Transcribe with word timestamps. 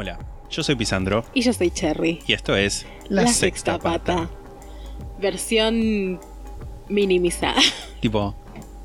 Hola, 0.00 0.16
yo 0.48 0.62
soy 0.62 0.76
Pisandro 0.76 1.24
Y 1.34 1.42
yo 1.42 1.52
soy 1.52 1.72
Cherry. 1.72 2.20
y 2.24 2.32
esto 2.32 2.54
es 2.54 2.86
La, 3.08 3.26
Sexta, 3.26 3.80
Pata. 3.80 4.30
Versión 5.20 6.20
minimizada. 6.88 7.60
Tipo, 8.00 8.36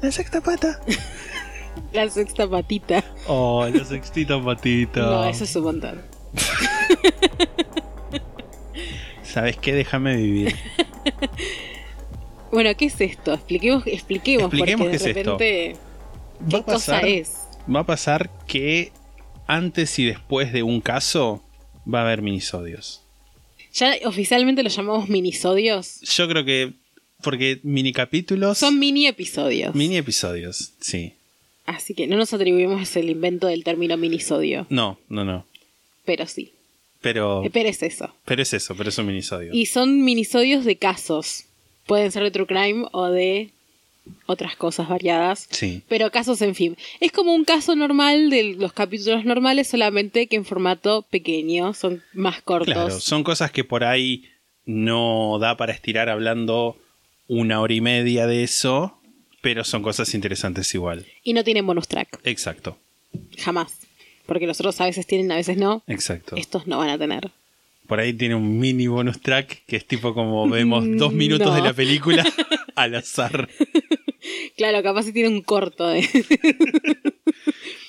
La 0.02 0.12
Sexta 0.12 0.42
Pata. 0.42 0.80
La 1.94 2.10
sexta 2.10 2.50
patita. 2.50 3.04
Oh, 3.28 3.68
la 3.72 3.86
sextita 3.86 4.44
patita. 4.44 5.02
No, 5.02 5.26
eso 5.26 5.44
es 5.44 5.56
un 5.56 5.64
montón. 5.66 6.02
¿Sabes 9.24 9.58
qué? 9.58 9.74
Déjame 9.76 10.16
vivir. 10.16 10.56
Bueno, 12.52 12.72
¿qué 12.76 12.86
es 12.86 13.00
esto? 13.02 13.34
Expliquemos, 13.36 13.86
expliquemos, 13.86 14.46
Expliquemos 14.54 14.88
porque 14.88 14.98
qué 14.98 15.04
de 15.04 15.12
es 15.12 15.18
esto. 15.18 15.32
repente. 15.38 15.80
Va 16.44 16.50
¿Qué 16.50 16.56
a 16.58 16.66
pasar- 16.66 17.02
cosa 17.02 17.08
es? 17.08 17.38
Va 17.76 17.80
a 17.82 17.86
pasar 17.86 18.30
que 18.48 18.92
antes 19.48 19.98
y 20.00 20.06
después 20.06 20.54
de 20.54 20.64
un 20.64 20.82
caso 20.82 21.44
va 21.92 22.00
a 22.02 22.06
haber 22.06 22.22
minisodios. 22.22 23.02
Ya 23.74 23.96
oficialmente 24.06 24.64
lo 24.64 24.70
llamamos 24.70 25.10
minisodios. 25.10 26.02
Yo 26.02 26.28
creo 26.28 26.46
que. 26.46 26.74
Porque 27.22 27.60
mini 27.64 27.94
capítulos. 27.94 28.58
Son 28.58 28.78
mini 28.78 29.08
episodios. 29.08 29.74
mini 29.74 29.98
episodios, 29.98 30.74
sí. 30.80 31.14
Así 31.66 31.94
que 31.94 32.06
no 32.08 32.18
nos 32.18 32.34
atribuimos 32.34 32.96
el 32.98 33.10
invento 33.10 33.48
del 33.48 33.64
término 33.64 33.96
minisodio. 33.98 34.68
No, 34.70 35.00
no, 35.08 35.24
no. 35.24 35.46
Pero 36.06 36.28
sí. 36.28 36.52
Pero. 37.02 37.44
Eh, 37.46 37.50
Pero 37.52 37.70
es 37.70 37.82
eso. 37.82 38.14
Pero 38.26 38.42
es 38.42 38.54
eso, 38.54 38.76
pero 38.76 38.90
es 38.90 38.98
un 38.98 39.08
minisodio. 39.08 39.54
Y 39.54 39.66
son 39.66 40.04
minisodios 40.04 40.66
de 40.66 40.76
casos. 40.78 41.46
Pueden 41.86 42.12
ser 42.12 42.24
de 42.24 42.32
true 42.32 42.46
crime 42.46 42.86
o 42.92 43.08
de 43.08 43.50
otras 44.26 44.56
cosas 44.56 44.90
variadas. 44.90 45.48
Sí. 45.50 45.82
Pero 45.88 46.12
casos, 46.12 46.42
en 46.42 46.56
fin. 46.56 46.78
Es 47.00 47.12
como 47.12 47.34
un 47.34 47.46
caso 47.46 47.76
normal 47.76 48.30
de 48.30 48.56
los 48.56 48.74
capítulos 48.74 49.26
normales, 49.26 49.68
solamente 49.68 50.28
que 50.28 50.36
en 50.36 50.46
formato 50.46 51.04
pequeño. 51.10 51.74
Son 51.74 52.02
más 52.14 52.42
cortos. 52.42 52.74
Claro, 52.74 53.00
son 53.00 53.24
cosas 53.24 53.52
que 53.52 53.64
por 53.64 53.84
ahí 53.84 54.26
no 54.66 55.38
da 55.40 55.58
para 55.58 55.74
estirar 55.74 56.10
hablando 56.10 56.78
una 57.28 57.60
hora 57.62 57.74
y 57.74 57.82
media 57.82 58.28
de 58.28 58.44
eso, 58.44 58.98
pero 59.42 59.64
son 59.64 59.82
cosas 59.84 60.14
interesantes 60.14 60.74
igual. 60.74 61.06
Y 61.24 61.34
no 61.34 61.44
tienen 61.44 61.66
bonus 61.66 61.88
track. 61.88 62.20
Exacto, 62.24 62.78
Jamás. 63.38 63.80
Porque 64.26 64.48
los 64.48 64.58
otros 64.62 64.80
a 64.80 64.86
veces 64.86 65.06
tienen, 65.06 65.32
a 65.32 65.36
veces 65.36 65.58
no. 65.58 65.84
exacto. 65.88 66.36
Estos 66.38 66.66
no 66.66 66.78
van 66.78 66.90
a 66.90 66.98
tener. 66.98 67.30
Por 67.88 68.00
ahí 68.00 68.14
tiene 68.14 68.36
un 68.36 68.58
mini 68.58 68.88
bonus 68.88 69.20
track 69.20 69.64
que 69.68 69.76
es 69.76 69.86
tipo 69.86 70.14
como 70.14 70.48
vemos 70.50 70.86
dos 70.98 71.12
minutos 71.12 71.48
No. 71.48 71.54
de 71.56 71.62
la 71.62 71.74
película 71.74 72.24
al 72.76 72.96
azar, 72.96 73.50
Claro, 74.64 74.82
capaz 74.82 75.04
si 75.04 75.12
tiene 75.12 75.28
un 75.28 75.42
corto 75.42 75.90
de... 75.90 76.08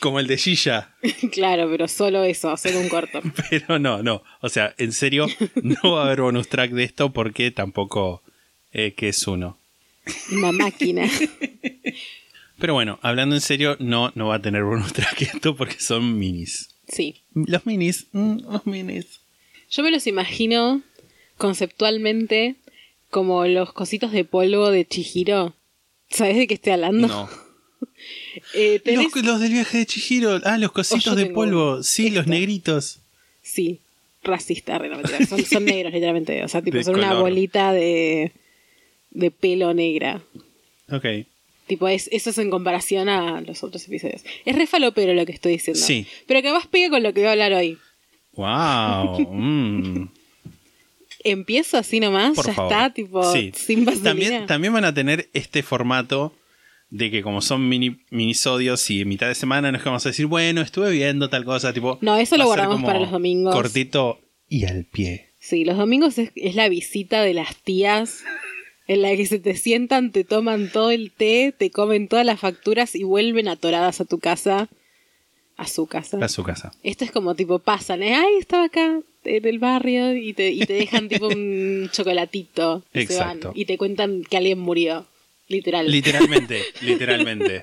como 0.00 0.18
el 0.18 0.26
de 0.26 0.36
Gilla, 0.36 0.92
claro, 1.30 1.70
pero 1.70 1.86
solo 1.86 2.24
eso, 2.24 2.50
hacer 2.50 2.74
un 2.74 2.88
corto. 2.88 3.22
pero 3.48 3.78
no, 3.78 4.02
no. 4.02 4.24
O 4.40 4.48
sea, 4.48 4.74
en 4.76 4.90
serio, 4.90 5.28
no 5.62 5.92
va 5.92 6.02
a 6.02 6.06
haber 6.06 6.22
bonus 6.22 6.48
track 6.48 6.72
de 6.72 6.82
esto 6.82 7.12
porque 7.12 7.52
tampoco 7.52 8.24
eh, 8.72 8.92
que 8.94 9.10
es 9.10 9.24
uno. 9.28 9.56
Una 10.32 10.50
máquina. 10.50 11.08
Pero 12.58 12.74
bueno, 12.74 12.98
hablando 13.02 13.36
en 13.36 13.40
serio, 13.40 13.76
no, 13.78 14.10
no 14.16 14.26
va 14.26 14.34
a 14.34 14.42
tener 14.42 14.64
bonus 14.64 14.92
track 14.94 15.22
esto 15.22 15.54
porque 15.54 15.78
son 15.78 16.18
minis. 16.18 16.70
Sí. 16.88 17.22
Los 17.34 17.66
minis, 17.66 18.08
mm, 18.10 18.50
los 18.50 18.66
minis. 18.66 19.20
Yo 19.70 19.84
me 19.84 19.92
los 19.92 20.08
imagino 20.08 20.82
conceptualmente 21.38 22.56
como 23.10 23.46
los 23.46 23.72
cositos 23.72 24.10
de 24.10 24.24
polvo 24.24 24.70
de 24.70 24.84
Chihiro. 24.84 25.54
¿Sabes 26.14 26.36
de 26.36 26.46
qué 26.46 26.54
estoy 26.54 26.72
hablando? 26.72 27.08
No. 27.08 27.28
Eh, 28.52 28.80
tenés- 28.84 29.14
Los, 29.14 29.24
los 29.24 29.40
del 29.40 29.52
viaje 29.52 29.78
de 29.78 29.86
Chihiro. 29.86 30.40
Ah, 30.44 30.58
los 30.58 30.72
cositos 30.72 31.12
Oh, 31.12 31.16
de 31.16 31.26
polvo. 31.26 31.82
Sí, 31.82 32.10
los 32.10 32.20
Esto. 32.20 32.30
negritos. 32.30 32.98
Sí, 33.42 33.78
racista, 34.22 34.78
re, 34.78 34.88
no, 34.88 34.96
mentira, 34.96 35.24
son, 35.26 35.44
son 35.44 35.64
negros 35.66 35.92
literalmente. 35.92 36.42
O 36.42 36.48
sea, 36.48 36.60
tipo, 36.62 36.76
De 36.78 36.84
son 36.84 36.96
una 36.96 37.14
bolita 37.14 37.72
de, 37.72 38.32
de 39.10 39.30
pelo 39.30 39.72
negra. 39.74 40.20
Ok. 40.90 41.04
Tipo, 41.66 41.88
es, 41.88 42.08
eso 42.12 42.30
es 42.30 42.38
en 42.38 42.50
comparación 42.50 43.08
a 43.08 43.40
los 43.40 43.62
otros 43.62 43.86
episodios. 43.86 44.22
Es 44.44 44.56
re 44.56 44.66
falopero 44.66 45.14
lo 45.14 45.24
que 45.26 45.32
estoy 45.32 45.52
diciendo. 45.52 45.80
Sí. 45.80 46.06
Pero 46.26 46.42
que 46.42 46.52
más 46.52 46.66
pega 46.66 46.90
con 46.90 47.02
lo 47.02 47.12
que 47.14 47.20
voy 47.20 47.28
a 47.28 47.32
hablar 47.32 47.52
hoy. 47.54 47.78
Wow. 48.34 49.20
mm, 49.32 50.08
Empiezo 51.24 51.78
así 51.78 52.00
nomás, 52.00 52.34
por 52.36 52.46
ya 52.46 52.54
favor. 52.54 52.72
está, 52.72 52.92
tipo, 52.92 53.32
Sí. 53.32 53.50
sin 53.54 53.84
vaselina. 53.84 54.04
También, 54.10 54.46
también 54.46 54.72
van 54.74 54.84
a 54.84 54.94
tener 54.94 55.30
este 55.32 55.62
formato 55.62 56.36
de 56.90 57.10
que 57.10 57.22
como 57.22 57.40
son 57.40 57.68
mini 57.68 57.96
minisodios 58.10 58.88
y 58.90 59.00
en 59.00 59.08
mitad 59.08 59.26
de 59.26 59.34
semana 59.34 59.72
no 59.72 59.78
es 59.78 59.82
que 59.82 59.88
vamos 59.88 60.04
a 60.06 60.10
decir, 60.10 60.26
bueno, 60.26 60.60
estuve 60.60 60.90
viendo 60.92 61.28
tal 61.30 61.44
cosa, 61.44 61.72
tipo... 61.72 61.98
No, 62.02 62.16
eso 62.16 62.36
lo 62.36 62.44
guardamos 62.46 62.82
para 62.84 63.00
los 63.00 63.10
domingos. 63.10 63.54
Cortito 63.54 64.20
y 64.48 64.64
al 64.66 64.84
pie. 64.84 65.30
Sí, 65.40 65.64
los 65.64 65.76
domingos 65.76 66.18
es, 66.18 66.30
es 66.36 66.54
la 66.54 66.68
visita 66.68 67.22
de 67.22 67.34
las 67.34 67.56
tías 67.56 68.22
en 68.86 69.02
la 69.02 69.16
que 69.16 69.26
se 69.26 69.38
te 69.40 69.56
sientan, 69.56 70.12
te 70.12 70.24
toman 70.24 70.70
todo 70.70 70.90
el 70.90 71.10
té, 71.10 71.54
te 71.58 71.70
comen 71.70 72.06
todas 72.06 72.26
las 72.26 72.38
facturas 72.38 72.94
y 72.94 73.02
vuelven 73.02 73.48
atoradas 73.48 74.00
a 74.00 74.04
tu 74.04 74.18
casa. 74.18 74.68
A 75.56 75.66
su 75.68 75.86
casa. 75.86 76.18
A 76.20 76.28
su 76.28 76.42
casa. 76.42 76.72
Esto 76.82 77.04
es 77.04 77.10
como 77.12 77.34
tipo, 77.34 77.58
pasan, 77.60 78.02
¿eh? 78.02 78.14
ay, 78.14 78.34
estaba 78.40 78.64
acá 78.64 79.00
en 79.24 79.46
el 79.46 79.58
barrio 79.58 80.14
y 80.14 80.32
te, 80.32 80.50
y 80.50 80.60
te 80.66 80.72
dejan 80.74 81.08
tipo 81.08 81.28
un 81.28 81.88
chocolatito. 81.92 82.82
Y 82.92 83.06
se 83.06 83.16
van, 83.18 83.36
Exacto. 83.38 83.52
y 83.54 83.64
te 83.64 83.78
cuentan 83.78 84.22
que 84.24 84.36
alguien 84.36 84.58
murió. 84.58 85.06
Literal. 85.48 85.90
Literalmente, 85.90 86.62
literalmente. 86.82 87.62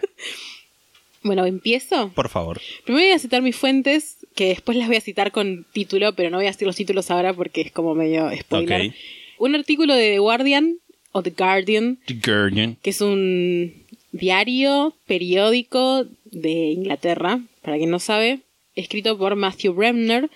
bueno, 1.24 1.46
empiezo. 1.46 2.12
Por 2.14 2.30
favor. 2.30 2.62
Primero 2.86 3.06
voy 3.08 3.14
a 3.14 3.20
citar 3.20 3.42
mis 3.42 3.56
fuentes, 3.56 4.18
que 4.36 4.50
después 4.50 4.78
las 4.78 4.88
voy 4.88 4.98
a 4.98 5.02
citar 5.02 5.32
con 5.32 5.66
título, 5.74 6.14
pero 6.16 6.30
no 6.30 6.38
voy 6.38 6.46
a 6.46 6.52
decir 6.52 6.68
los 6.68 6.76
títulos 6.76 7.12
ahora 7.12 7.34
porque 7.34 7.62
es 7.62 7.72
como 7.72 7.94
medio 7.96 8.30
spoiler. 8.40 8.88
Ok. 8.90 8.94
Un 9.40 9.56
artículo 9.56 9.94
de 9.96 10.12
The 10.12 10.20
Guardian, 10.20 10.78
o 11.12 11.24
The 11.24 11.32
Guardian, 11.32 12.00
The 12.06 12.20
Guardian. 12.26 12.78
que 12.82 12.92
es 12.92 13.02
un 13.02 13.74
diario 14.12 14.96
periódico 15.08 16.06
de 16.26 16.50
Inglaterra, 16.72 17.42
para 17.62 17.78
quien 17.78 17.90
no 17.90 18.00
sabe, 18.00 18.42
escrito 18.76 19.18
por 19.18 19.36
Matthew 19.36 19.74
Bremner, 19.74 20.30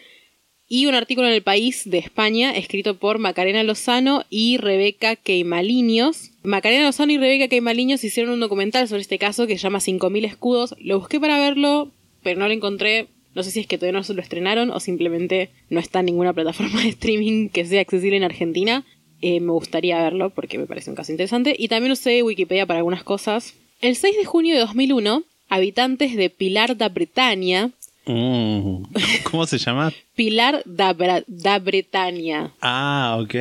y 0.68 0.88
un 0.88 0.96
artículo 0.96 1.28
en 1.28 1.34
El 1.34 1.44
País 1.44 1.84
de 1.86 2.00
España, 2.00 2.52
escrito 2.56 2.98
por 2.98 3.20
Macarena 3.20 3.64
Lozano 3.64 4.24
y 4.30 4.58
Rebeca 4.58 5.16
Queimaliños. 5.16 6.32
Macarena 6.44 6.86
Lozano 6.86 7.12
y 7.12 7.18
Rebeca 7.18 7.48
Queimaliños 7.48 8.04
hicieron 8.04 8.34
un 8.34 8.40
documental 8.40 8.88
sobre 8.88 9.02
este 9.02 9.20
caso 9.20 9.46
que 9.46 9.58
se 9.58 9.64
llama 9.64 9.80
5000 9.80 10.26
escudos. 10.26 10.76
Lo 10.80 11.00
busqué 11.00 11.20
para 11.20 11.38
verlo, 11.38 11.92
pero 12.24 12.40
no 12.40 12.48
lo 12.48 12.54
encontré. 12.54 13.08
No 13.36 13.44
sé 13.44 13.52
si 13.52 13.60
es 13.60 13.68
que 13.68 13.78
todavía 13.78 14.00
no 14.00 14.04
se 14.04 14.16
lo 14.16 14.22
estrenaron 14.22 14.72
o 14.72 14.80
simplemente 14.80 15.52
no 15.70 15.80
está 15.80 16.00
en 16.00 16.08
ninguna 16.08 16.34
plataforma 16.34 16.82
de 16.82 16.90
streaming 16.90 17.50
que 17.50 17.66
sea 17.66 17.82
accesible 17.82 18.18
en 18.18 18.24
Argentina. 18.24 18.86
Eh, 19.22 19.40
me 19.42 19.52
gustaría 19.52 20.02
verlo 20.02 20.32
porque 20.32 20.58
me 20.58 20.66
parece 20.66 20.90
un 20.90 20.96
caso 20.96 21.12
interesante. 21.12 21.56
Y 21.58 21.68
también 21.68 21.92
usé 21.92 22.24
Wikipedia 22.24 22.66
para 22.66 22.80
algunas 22.80 23.04
cosas. 23.04 23.54
El 23.82 23.96
6 23.96 24.18
de 24.18 24.26
junio 24.26 24.56
de 24.56 24.62
2001, 24.62 25.24
habitantes 25.50 26.16
de 26.16 26.30
Pilar 26.30 26.78
da 26.78 26.90
Bretaña, 26.90 27.72
Mm, 28.08 28.84
¿Cómo 29.32 29.48
se 29.48 29.58
llama? 29.58 29.92
Pilar 30.16 30.62
da, 30.66 30.94
Bra- 30.96 31.24
da 31.26 31.58
Bretaña, 31.58 32.54
Ah, 32.62 33.18
ok. 33.20 33.34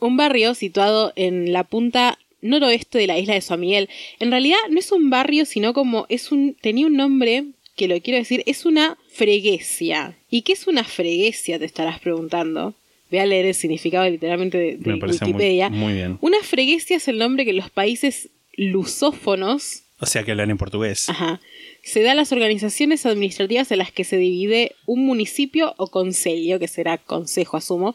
un 0.00 0.16
barrio 0.16 0.54
situado 0.54 1.12
en 1.14 1.52
la 1.52 1.64
punta 1.64 2.18
noroeste 2.40 2.96
de 2.98 3.06
la 3.06 3.18
isla 3.18 3.34
de 3.34 3.42
San 3.42 3.60
Miguel. 3.60 3.90
En 4.18 4.30
realidad 4.30 4.56
no 4.70 4.78
es 4.78 4.90
un 4.92 5.10
barrio, 5.10 5.44
sino 5.44 5.74
como 5.74 6.06
es 6.08 6.32
un 6.32 6.56
tenía 6.60 6.86
un 6.86 6.96
nombre 6.96 7.44
que 7.76 7.86
lo 7.86 8.00
quiero 8.00 8.18
decir, 8.18 8.42
es 8.46 8.64
una 8.64 8.96
freguesia. 9.12 10.16
¿Y 10.30 10.40
qué 10.42 10.54
es 10.54 10.66
una 10.66 10.84
freguesia? 10.84 11.58
Te 11.58 11.66
estarás 11.66 12.00
preguntando. 12.00 12.74
Voy 13.10 13.18
a 13.20 13.26
leer 13.26 13.44
el 13.44 13.54
significado 13.54 14.08
literalmente 14.08 14.56
de, 14.56 14.76
de 14.78 14.90
Me 14.92 14.96
parece 14.96 15.24
muy, 15.26 15.34
Wikipedia. 15.34 15.68
muy 15.68 15.92
bien. 15.92 16.16
Una 16.22 16.38
freguesia 16.42 16.96
es 16.96 17.08
el 17.08 17.18
nombre 17.18 17.44
que 17.44 17.52
los 17.52 17.68
países 17.70 18.30
lusófonos 18.56 19.82
O 20.02 20.06
sea 20.06 20.24
que 20.24 20.32
hablan 20.32 20.50
en 20.50 20.58
portugués. 20.58 21.08
Ajá. 21.08 21.40
Se 21.84 22.02
da 22.02 22.10
a 22.10 22.14
las 22.16 22.32
organizaciones 22.32 23.06
administrativas 23.06 23.70
en 23.70 23.78
las 23.78 23.92
que 23.92 24.02
se 24.02 24.16
divide 24.16 24.74
un 24.84 25.06
municipio 25.06 25.74
o 25.76 25.86
concelio, 25.86 26.58
que 26.58 26.66
será 26.66 26.98
consejo, 26.98 27.56
asumo. 27.56 27.94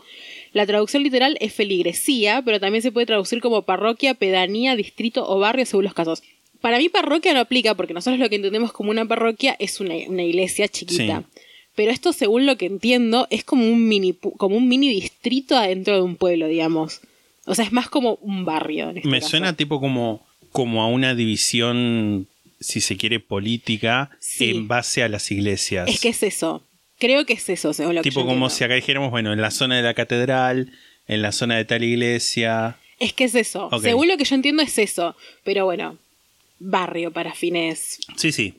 La 0.54 0.65
traducción 0.65 1.04
literal 1.04 1.38
es 1.42 1.54
feligresía, 1.54 2.42
pero 2.45 2.62
también 2.62 2.81
se 2.81 2.94
puede 2.94 3.07
traducir 3.07 3.42
como 3.42 3.63
parroquia, 3.63 4.13
pedanía, 4.13 4.77
distrito 4.77 5.30
o 5.30 5.38
barrio 5.39 5.65
según 5.65 5.83
los 5.83 5.94
casos. 5.94 6.24
Para 6.62 6.77
mí 6.77 6.88
parroquia 6.88 7.33
no 7.33 7.42
aplica 7.42 7.75
porque 7.75 7.94
nosotros 7.94 8.19
lo 8.19 8.30
que 8.30 8.38
entendemos 8.38 8.71
como 8.71 8.89
una 8.89 9.06
parroquia 9.06 9.57
es 9.59 9.81
una, 9.81 9.95
una 10.07 10.24
iglesia 10.24 10.69
chiquita. 10.69 11.25
Sí. 11.33 11.42
Pero 11.75 11.92
esto, 11.92 12.13
según 12.13 12.45
lo 12.45 12.57
que 12.57 12.68
entiendo, 12.68 13.27
es 13.30 13.44
como 13.44 13.68
un 13.68 13.88
mini 13.88 14.13
como 14.13 14.56
un 14.56 14.68
mini 14.69 14.89
distrito 14.89 15.57
adentro 15.57 15.95
de 15.95 16.01
un 16.01 16.15
pueblo, 16.15 16.48
digamos. 16.48 17.01
O 17.45 17.54
sea, 17.54 17.65
es 17.65 17.71
más 17.71 17.89
como 17.89 18.15
un 18.21 18.45
barrio. 18.45 18.89
en 18.89 18.98
este 18.98 19.09
Me 19.09 19.19
caso. 19.19 19.30
suena 19.31 19.54
tipo 19.56 19.80
como, 19.80 20.25
como 20.57 20.81
a 20.81 20.88
una 20.88 21.13
división, 21.13 22.27
si 22.59 22.81
se 22.81 22.98
quiere, 22.98 23.19
política 23.19 24.09
Sí. 24.19 24.50
en 24.50 24.68
base 24.68 25.04
a 25.04 25.07
las 25.07 25.30
iglesias. 25.30 25.88
Es 25.88 26.00
que 26.00 26.09
es 26.09 26.24
eso. 26.24 26.63
Creo 26.98 27.27
que 27.27 27.33
es 27.33 27.48
eso, 27.48 27.74
según 27.74 27.94
lo 27.94 28.01
que 28.01 28.09
tipo 28.09 28.21
yo 28.21 28.25
como 28.25 28.45
entiendo. 28.48 28.56
si 28.56 28.63
acá 28.63 28.74
dijéramos, 28.74 29.12
bueno, 29.12 29.31
en 29.33 29.39
la 29.39 29.51
zona 29.51 29.75
de 29.75 29.83
la 29.83 29.94
catedral, 29.94 30.71
en 31.07 31.21
la 31.21 31.31
zona 31.31 31.57
de 31.57 31.65
tal 31.65 31.83
iglesia. 31.83 32.77
Es 33.00 33.13
que 33.13 33.25
es 33.25 33.36
eso. 33.36 33.69
Según 33.83 34.07
lo 34.07 34.18
que 34.18 34.24
yo 34.24 34.33
entiendo 34.33 34.63
es 34.63 34.80
eso. 34.80 35.15
Pero 35.44 35.65
bueno, 35.65 36.00
barrio 36.57 37.12
para 37.13 37.36
fines. 37.36 38.00
Sí, 38.15 38.31
sí, 38.31 38.56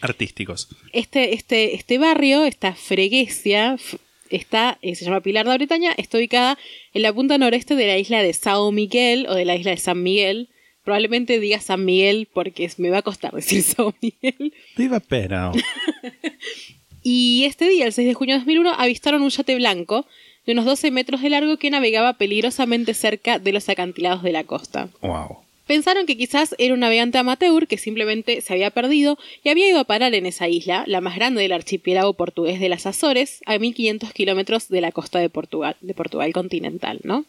artísticos. 0.00 0.68
Este, 0.92 1.34
este, 1.34 1.74
este 1.74 1.98
barrio, 1.98 2.44
esta 2.44 2.76
freguesia, 2.76 3.76
está, 4.30 4.78
eh, 4.82 4.94
se 4.94 5.04
llama 5.04 5.20
Pilar 5.20 5.46
de 5.48 5.56
Bretaña, 5.56 5.92
está 5.96 6.18
ubicada 6.18 6.56
en 6.94 7.02
la 7.02 7.12
punta 7.12 7.36
noreste 7.36 7.74
de 7.74 7.86
la 7.88 7.98
isla 7.98 8.22
de 8.22 8.32
Sao 8.32 8.70
Miguel 8.70 9.26
o 9.28 9.34
de 9.34 9.44
la 9.44 9.56
isla 9.56 9.72
de 9.72 9.76
San 9.78 10.00
Miguel. 10.04 10.48
Probablemente 10.84 11.38
diga 11.38 11.60
San 11.60 11.84
Miguel 11.84 12.28
porque 12.32 12.70
me 12.78 12.90
va 12.90 12.98
a 12.98 13.02
costar 13.02 13.32
decir 13.34 13.62
Sao 13.62 13.94
Miguel. 14.00 14.52
Viva 14.76 15.00
pero. 15.00 15.52
Y 17.02 17.44
este 17.46 17.68
día, 17.68 17.86
el 17.86 17.92
6 17.92 18.06
de 18.06 18.14
junio 18.14 18.34
de 18.36 18.40
2001, 18.40 18.74
avistaron 18.78 19.22
un 19.22 19.30
yate 19.30 19.56
blanco 19.56 20.06
de 20.46 20.52
unos 20.52 20.64
12 20.64 20.90
metros 20.90 21.20
de 21.20 21.30
largo 21.30 21.56
que 21.56 21.70
navegaba 21.70 22.12
peligrosamente 22.14 22.94
cerca 22.94 23.38
de 23.38 23.52
los 23.52 23.68
acantilados 23.68 24.22
de 24.22 24.32
la 24.32 24.44
costa. 24.44 24.88
wow. 25.00 25.38
Pensaron 25.66 26.06
que 26.06 26.16
quizás 26.16 26.54
era 26.58 26.74
un 26.74 26.80
navegante 26.80 27.18
amateur 27.18 27.68
que 27.68 27.78
simplemente 27.78 28.40
se 28.40 28.52
había 28.52 28.70
perdido 28.70 29.16
y 29.44 29.48
había 29.48 29.68
ido 29.68 29.78
a 29.78 29.84
parar 29.84 30.12
en 30.12 30.26
esa 30.26 30.48
isla, 30.48 30.82
la 30.86 31.00
más 31.00 31.14
grande 31.14 31.40
del 31.40 31.52
archipiélago 31.52 32.14
portugués 32.14 32.60
de 32.60 32.68
las 32.68 32.84
Azores, 32.84 33.40
a 33.46 33.56
1500 33.58 34.12
kilómetros 34.12 34.68
de 34.68 34.80
la 34.80 34.90
costa 34.90 35.20
de 35.20 35.30
Portugal, 35.30 35.76
de 35.80 35.94
Portugal 35.94 36.32
continental, 36.32 37.00
¿no? 37.04 37.26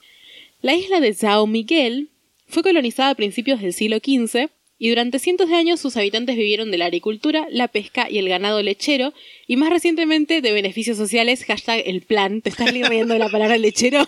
La 0.62 0.74
isla 0.74 1.00
de 1.00 1.14
São 1.16 1.48
Miguel 1.48 2.10
fue 2.54 2.64
colonizada 2.64 3.10
a 3.10 3.16
principios 3.16 3.62
del 3.62 3.74
siglo 3.74 3.98
XV 3.98 4.50
y 4.78 4.90
durante 4.90 5.20
cientos 5.20 5.50
de 5.50 5.56
años 5.56 5.80
sus 5.80 5.98
habitantes 5.98 6.36
vivieron 6.36 6.70
de 6.70 6.78
la 6.78 6.86
agricultura, 6.86 7.48
la 7.50 7.68
pesca 7.68 8.10
y 8.10 8.20
el 8.20 8.30
ganado 8.30 8.62
lechero 8.62 9.14
y 9.48 9.58
más 9.58 9.70
recientemente 9.70 10.42
de 10.42 10.52
beneficios 10.52 10.98
sociales, 10.98 11.46
hashtag 11.46 11.84
el 11.86 12.02
plan. 12.02 12.42
¿Te 12.42 12.50
estás 12.50 12.72
riendo 12.72 13.14
de 13.14 13.20
la 13.20 13.30
palabra 13.30 13.58
lechero? 13.58 14.08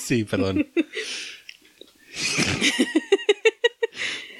Sí, 0.00 0.24
perdón. 0.24 0.68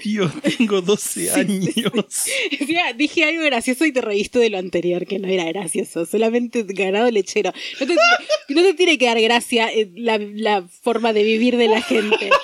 Dios, 0.03 0.33
tengo 0.57 0.81
12 0.81 1.31
años. 1.33 1.75
Decía, 2.59 2.93
dije 2.95 3.25
algo 3.25 3.45
gracioso 3.45 3.85
y 3.85 3.93
te 3.93 4.01
reíste 4.01 4.39
de 4.39 4.51
lo 4.51 4.59
anterior, 4.59 5.07
que 5.07 5.19
no 5.19 5.29
era 5.29 5.45
gracioso, 5.45 6.07
solamente 6.07 6.65
ganado 6.67 7.11
lechero. 7.11 7.53
No 7.81 7.87
te, 7.87 7.95
no 8.55 8.63
te 8.63 8.75
tiene 8.75 8.99
que 8.99 9.07
dar 9.07 9.21
gracia 9.21 9.73
eh, 9.73 9.91
la, 9.95 10.19
la 10.19 10.63
forma 10.63 11.13
de 11.13 11.23
vivir 11.23 11.57
de 11.57 11.69
la 11.69 11.83
gente. 11.83 12.31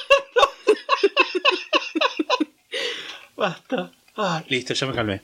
Basta. 3.37 3.93
Ah, 4.17 4.45
listo, 4.49 4.75
ya 4.75 4.87
me 4.87 4.95
calmé. 4.95 5.23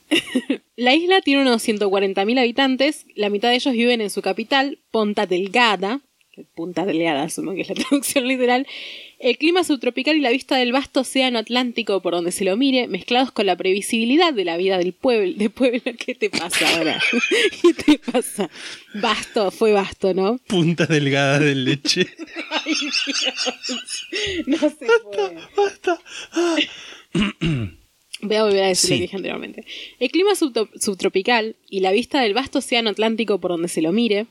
La 0.76 0.94
isla 0.94 1.20
tiene 1.20 1.42
unos 1.42 1.66
140.000 1.66 2.40
habitantes, 2.40 3.06
la 3.14 3.30
mitad 3.30 3.50
de 3.50 3.56
ellos 3.56 3.74
viven 3.74 4.00
en 4.00 4.10
su 4.10 4.20
capital, 4.20 4.80
Ponta 4.90 5.26
Delgada, 5.26 6.00
Punta 6.54 6.84
Delgada 6.84 7.24
asumo 7.24 7.52
que 7.52 7.62
es 7.62 7.68
la 7.68 7.74
traducción 7.74 8.26
literal. 8.26 8.66
El 9.20 9.36
clima 9.36 9.64
subtropical 9.64 10.16
y 10.16 10.20
la 10.20 10.30
vista 10.30 10.56
del 10.56 10.72
vasto 10.72 11.00
océano 11.00 11.38
Atlántico 11.38 12.00
por 12.00 12.14
donde 12.14 12.32
se 12.32 12.46
lo 12.46 12.56
mire, 12.56 12.88
mezclados 12.88 13.30
con 13.32 13.44
la 13.44 13.54
previsibilidad 13.54 14.32
de 14.32 14.46
la 14.46 14.56
vida 14.56 14.78
del 14.78 14.94
pueblo. 14.94 15.34
De 15.36 15.50
pueblo 15.50 15.82
¿Qué 15.98 16.14
te 16.14 16.30
pasa 16.30 16.76
ahora? 16.78 16.98
¿Qué 17.62 17.74
te 17.74 17.98
pasa? 17.98 18.48
Basto, 18.94 19.50
fue 19.50 19.72
basto, 19.72 20.14
¿no? 20.14 20.38
Punta 20.46 20.86
delgada 20.86 21.38
del 21.38 21.66
leche. 21.66 22.06
Ay, 22.64 22.74
Dios. 22.80 24.06
No 24.46 24.56
se 24.56 24.86
puede. 25.12 25.36
Voy 28.22 28.36
a 28.36 28.44
volver 28.44 28.62
a 28.64 28.68
decir 28.68 28.88
Sí. 28.88 28.94
lo 28.94 28.96
que 28.96 29.02
dije 29.02 29.16
anteriormente. 29.16 29.64
El 29.98 30.10
clima 30.10 30.30
subtropical 30.34 31.56
y 31.68 31.80
la 31.80 31.92
vista 31.92 32.22
del 32.22 32.32
vasto 32.32 32.60
océano 32.60 32.88
Atlántico 32.90 33.38
por 33.38 33.50
donde 33.50 33.68
se 33.68 33.82
lo 33.82 33.92
mire, 33.92 34.26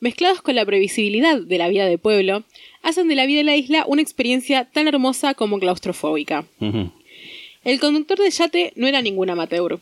mezclados 0.00 0.42
con 0.42 0.54
la 0.54 0.64
previsibilidad 0.64 1.40
de 1.40 1.58
la 1.58 1.68
vida 1.68 1.86
de 1.86 1.98
pueblo, 1.98 2.44
hacen 2.82 3.08
de 3.08 3.14
la 3.14 3.26
vida 3.26 3.40
en 3.40 3.46
la 3.46 3.56
isla 3.56 3.84
una 3.86 4.02
experiencia 4.02 4.66
tan 4.66 4.88
hermosa 4.88 5.34
como 5.34 5.58
claustrofóbica. 5.58 6.46
El 7.64 7.80
conductor 7.80 8.18
de 8.18 8.30
yate 8.30 8.72
no 8.76 8.86
era 8.86 9.02
ningún 9.02 9.30
amateur, 9.30 9.80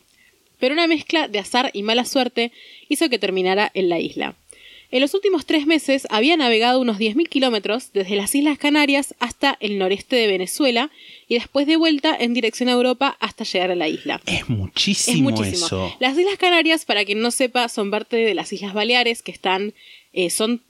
pero 0.58 0.74
una 0.74 0.86
mezcla 0.86 1.26
de 1.26 1.40
azar 1.40 1.70
y 1.72 1.82
mala 1.82 2.04
suerte 2.04 2.52
hizo 2.88 3.08
que 3.08 3.18
terminara 3.18 3.70
en 3.74 3.88
la 3.88 3.98
isla. 3.98 4.36
En 4.92 5.00
los 5.00 5.14
últimos 5.14 5.46
tres 5.46 5.66
meses 5.66 6.06
había 6.10 6.36
navegado 6.36 6.78
unos 6.78 6.98
10.000 6.98 7.26
kilómetros 7.26 7.94
desde 7.94 8.14
las 8.14 8.34
Islas 8.34 8.58
Canarias 8.58 9.14
hasta 9.20 9.56
el 9.60 9.78
noreste 9.78 10.16
de 10.16 10.26
Venezuela 10.26 10.90
y 11.26 11.34
después 11.36 11.66
de 11.66 11.76
vuelta 11.76 12.14
en 12.14 12.34
dirección 12.34 12.68
a 12.68 12.72
Europa 12.72 13.16
hasta 13.18 13.44
llegar 13.44 13.70
a 13.70 13.74
la 13.74 13.88
isla. 13.88 14.20
Es 14.26 14.50
muchísimo. 14.50 15.30
eso. 15.42 15.96
Las 15.98 16.18
Islas 16.18 16.36
Canarias, 16.36 16.84
para 16.84 17.06
quien 17.06 17.22
no 17.22 17.30
sepa, 17.30 17.70
son 17.70 17.90
parte 17.90 18.18
de 18.18 18.34
las 18.34 18.52
Islas 18.52 18.74
Baleares 18.74 19.22
que 19.22 19.32
están, 19.32 19.72
eh, 20.12 20.30
son, 20.30 20.62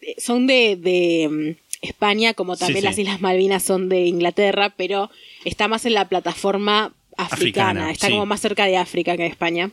eh, 0.00 0.14
son 0.18 0.46
de, 0.46 0.76
de, 0.76 1.28
mm, 1.28 1.66
España, 1.82 2.34
como 2.34 2.56
también 2.56 2.78
Sí, 2.78 2.80
sí. 2.80 2.86
las 2.86 2.98
Islas 2.98 3.20
Malvinas 3.20 3.62
son 3.62 3.88
de 3.88 4.06
Inglaterra, 4.06 4.74
pero 4.76 5.10
está 5.44 5.68
más 5.68 5.84
en 5.86 5.94
la 5.94 6.08
plataforma 6.08 6.94
africana, 7.16 7.70
Africana, 7.70 7.90
está 7.90 8.06
sí. 8.06 8.12
como 8.12 8.26
más 8.26 8.40
cerca 8.40 8.66
de 8.66 8.76
África 8.76 9.16
que 9.16 9.22
de 9.22 9.28
España. 9.28 9.70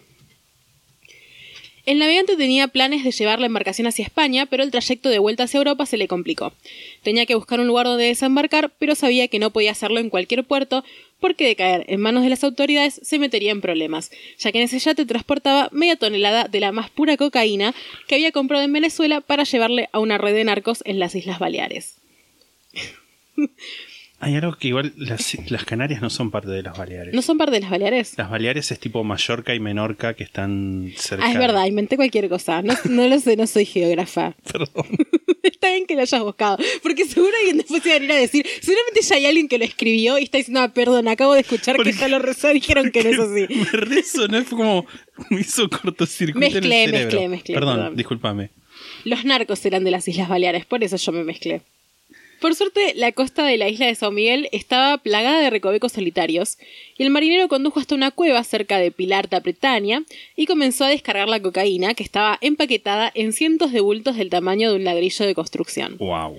El 1.86 2.00
navegante 2.00 2.38
tenía 2.38 2.70
planes 2.70 3.04
de 3.04 3.12
llevar 3.12 3.42
la 3.42 3.48
embarcación 3.48 3.88
hacia 3.88 4.06
España, 4.06 4.46
pero 4.46 4.64
el 4.64 4.72
trayecto 4.72 5.10
de 5.10 5.20
vuelta 5.20 5.44
hacia 5.44 5.58
Europa 5.58 5.86
se 5.86 5.98
le 5.98 6.08
complicó. 6.08 6.54
Tenía 7.02 7.26
que 7.26 7.36
buscar 7.36 7.60
un 7.60 7.68
lugar 7.68 7.88
donde 7.88 8.06
desembarcar, 8.06 8.72
pero 8.80 8.96
sabía 8.96 9.28
que 9.28 9.40
no 9.40 9.52
podía 9.52 9.72
hacerlo 9.72 10.00
en 10.00 10.10
cualquier 10.10 10.46
puerto, 10.46 10.86
porque 11.20 11.46
de 11.46 11.58
caer 11.58 11.86
en 11.90 12.00
manos 12.00 12.24
de 12.24 12.30
las 12.30 12.44
autoridades 12.46 13.02
se 13.04 13.20
metería 13.20 13.52
en 13.52 13.60
problemas, 13.60 14.12
ya 14.40 14.54
que 14.54 14.60
en 14.60 14.66
ese 14.66 14.80
yate 14.80 15.06
transportaba 15.06 15.68
media 15.74 15.98
tonelada 15.98 16.48
de 16.48 16.62
la 16.62 16.72
más 16.72 16.90
pura 16.90 17.18
cocaína 17.18 17.76
que 18.08 18.16
había 18.16 18.32
comprado 18.32 18.64
en 18.64 18.72
Venezuela 18.72 19.20
para 19.20 19.44
llevarle 19.44 19.90
a 19.92 20.00
una 20.00 20.18
red 20.18 20.34
de 20.34 20.46
narcos 20.46 20.84
en 20.86 21.00
las 21.00 21.16
Islas 21.16 21.40
Baleares. 21.40 21.96
Hay 24.24 24.36
algo 24.36 24.56
que 24.58 24.70
igual 24.70 24.94
las, 24.96 25.36
las 25.52 25.66
Canarias 25.66 26.02
no 26.02 26.10
son 26.10 26.32
parte 26.32 26.50
de 26.50 26.64
las 26.64 26.78
Baleares. 26.78 27.14
¿No 27.14 27.22
son 27.22 27.38
parte 27.38 27.56
de 27.56 27.60
las 27.62 27.70
Baleares? 27.70 28.18
Las 28.18 28.30
Baleares 28.30 28.72
es 28.72 28.80
tipo 28.80 29.04
Mallorca 29.04 29.54
y 29.54 29.60
Menorca 29.60 30.14
que 30.14 30.24
están 30.24 30.94
cerca. 30.96 31.26
Ah, 31.26 31.32
es 31.34 31.38
verdad, 31.38 31.66
inventé 31.66 31.96
cualquier 31.98 32.30
cosa. 32.30 32.62
No, 32.62 32.74
no 32.90 33.08
lo 33.08 33.20
sé, 33.20 33.36
no 33.36 33.46
soy 33.48 33.66
geógrafa. 33.66 34.36
Perdón. 34.52 34.86
Está 35.44 35.72
bien 35.72 35.86
que 35.86 35.96
lo 35.96 36.02
hayas 36.02 36.22
buscado. 36.24 36.58
Porque 36.82 37.06
seguro 37.06 37.32
alguien 37.40 37.58
después 37.58 37.86
iba 37.86 37.96
a 37.96 38.00
venir 38.00 38.12
a 38.14 38.16
decir. 38.16 38.46
Seguramente 38.62 39.02
ya 39.02 39.16
hay 39.16 39.26
alguien 39.26 39.48
que 39.50 39.58
lo 39.58 39.66
escribió 39.66 40.18
y 40.18 40.24
está 40.24 40.38
diciendo, 40.38 40.62
ah, 40.62 40.74
perdón, 40.74 41.08
acabo 41.10 41.34
de 41.34 41.42
escuchar 41.42 41.76
Porque- 41.76 41.92
que 41.92 41.98
ya 41.98 42.08
lo 42.08 42.20
rezó, 42.20 42.48
dijeron 42.54 42.92
que 42.92 43.04
no 43.04 43.10
es 43.10 43.20
así. 43.20 43.56
Me 43.56 43.66
resonó, 43.80 44.44
fue 44.46 44.58
como. 44.58 44.86
Me 45.30 45.42
hizo 45.42 45.70
cortocircuito 45.70 46.40
Mezclé, 46.40 46.84
en 46.86 46.96
el 46.96 47.04
mezclé, 47.06 47.28
mezclé, 47.28 47.54
Perdón, 47.56 47.76
perdón. 47.76 47.96
discúlpame. 47.98 48.50
Los 49.04 49.26
narcos 49.26 49.66
eran 49.66 49.84
de 49.84 49.92
las 49.92 50.08
Islas 50.08 50.30
Baleares, 50.30 50.66
por 50.66 50.84
eso 50.84 50.96
yo 50.98 51.12
me 51.12 51.24
mezclé. 51.24 51.62
Por 52.44 52.56
suerte, 52.56 52.92
la 52.98 53.14
costa 53.14 53.46
de 53.46 53.58
la 53.58 53.70
isla 53.70 53.86
de 53.86 53.96
Sao 53.96 54.12
Miguel 54.12 54.50
estaba 54.52 54.98
plagada 54.98 55.40
de 55.40 55.50
recovecos 55.50 55.94
solitarios, 55.94 56.58
y 56.98 57.04
el 57.04 57.10
marinero 57.10 57.48
condujo 57.48 57.80
hasta 57.80 57.96
una 57.96 58.12
cueva 58.12 58.44
cerca 58.44 58.80
de 58.80 58.92
Pilar 58.92 59.30
da 59.30 59.40
Bretaña 59.40 60.04
y 60.36 60.46
comenzó 60.46 60.84
a 60.84 60.90
descargar 60.90 61.30
la 61.30 61.42
cocaína 61.42 61.94
que 61.94 62.04
estaba 62.04 62.38
empaquetada 62.42 63.10
en 63.16 63.32
cientos 63.32 63.72
de 63.72 63.80
bultos 63.80 64.18
del 64.18 64.30
tamaño 64.30 64.70
de 64.70 64.76
un 64.76 64.84
ladrillo 64.84 65.26
de 65.26 65.34
construcción. 65.34 65.96
Wow. 66.00 66.38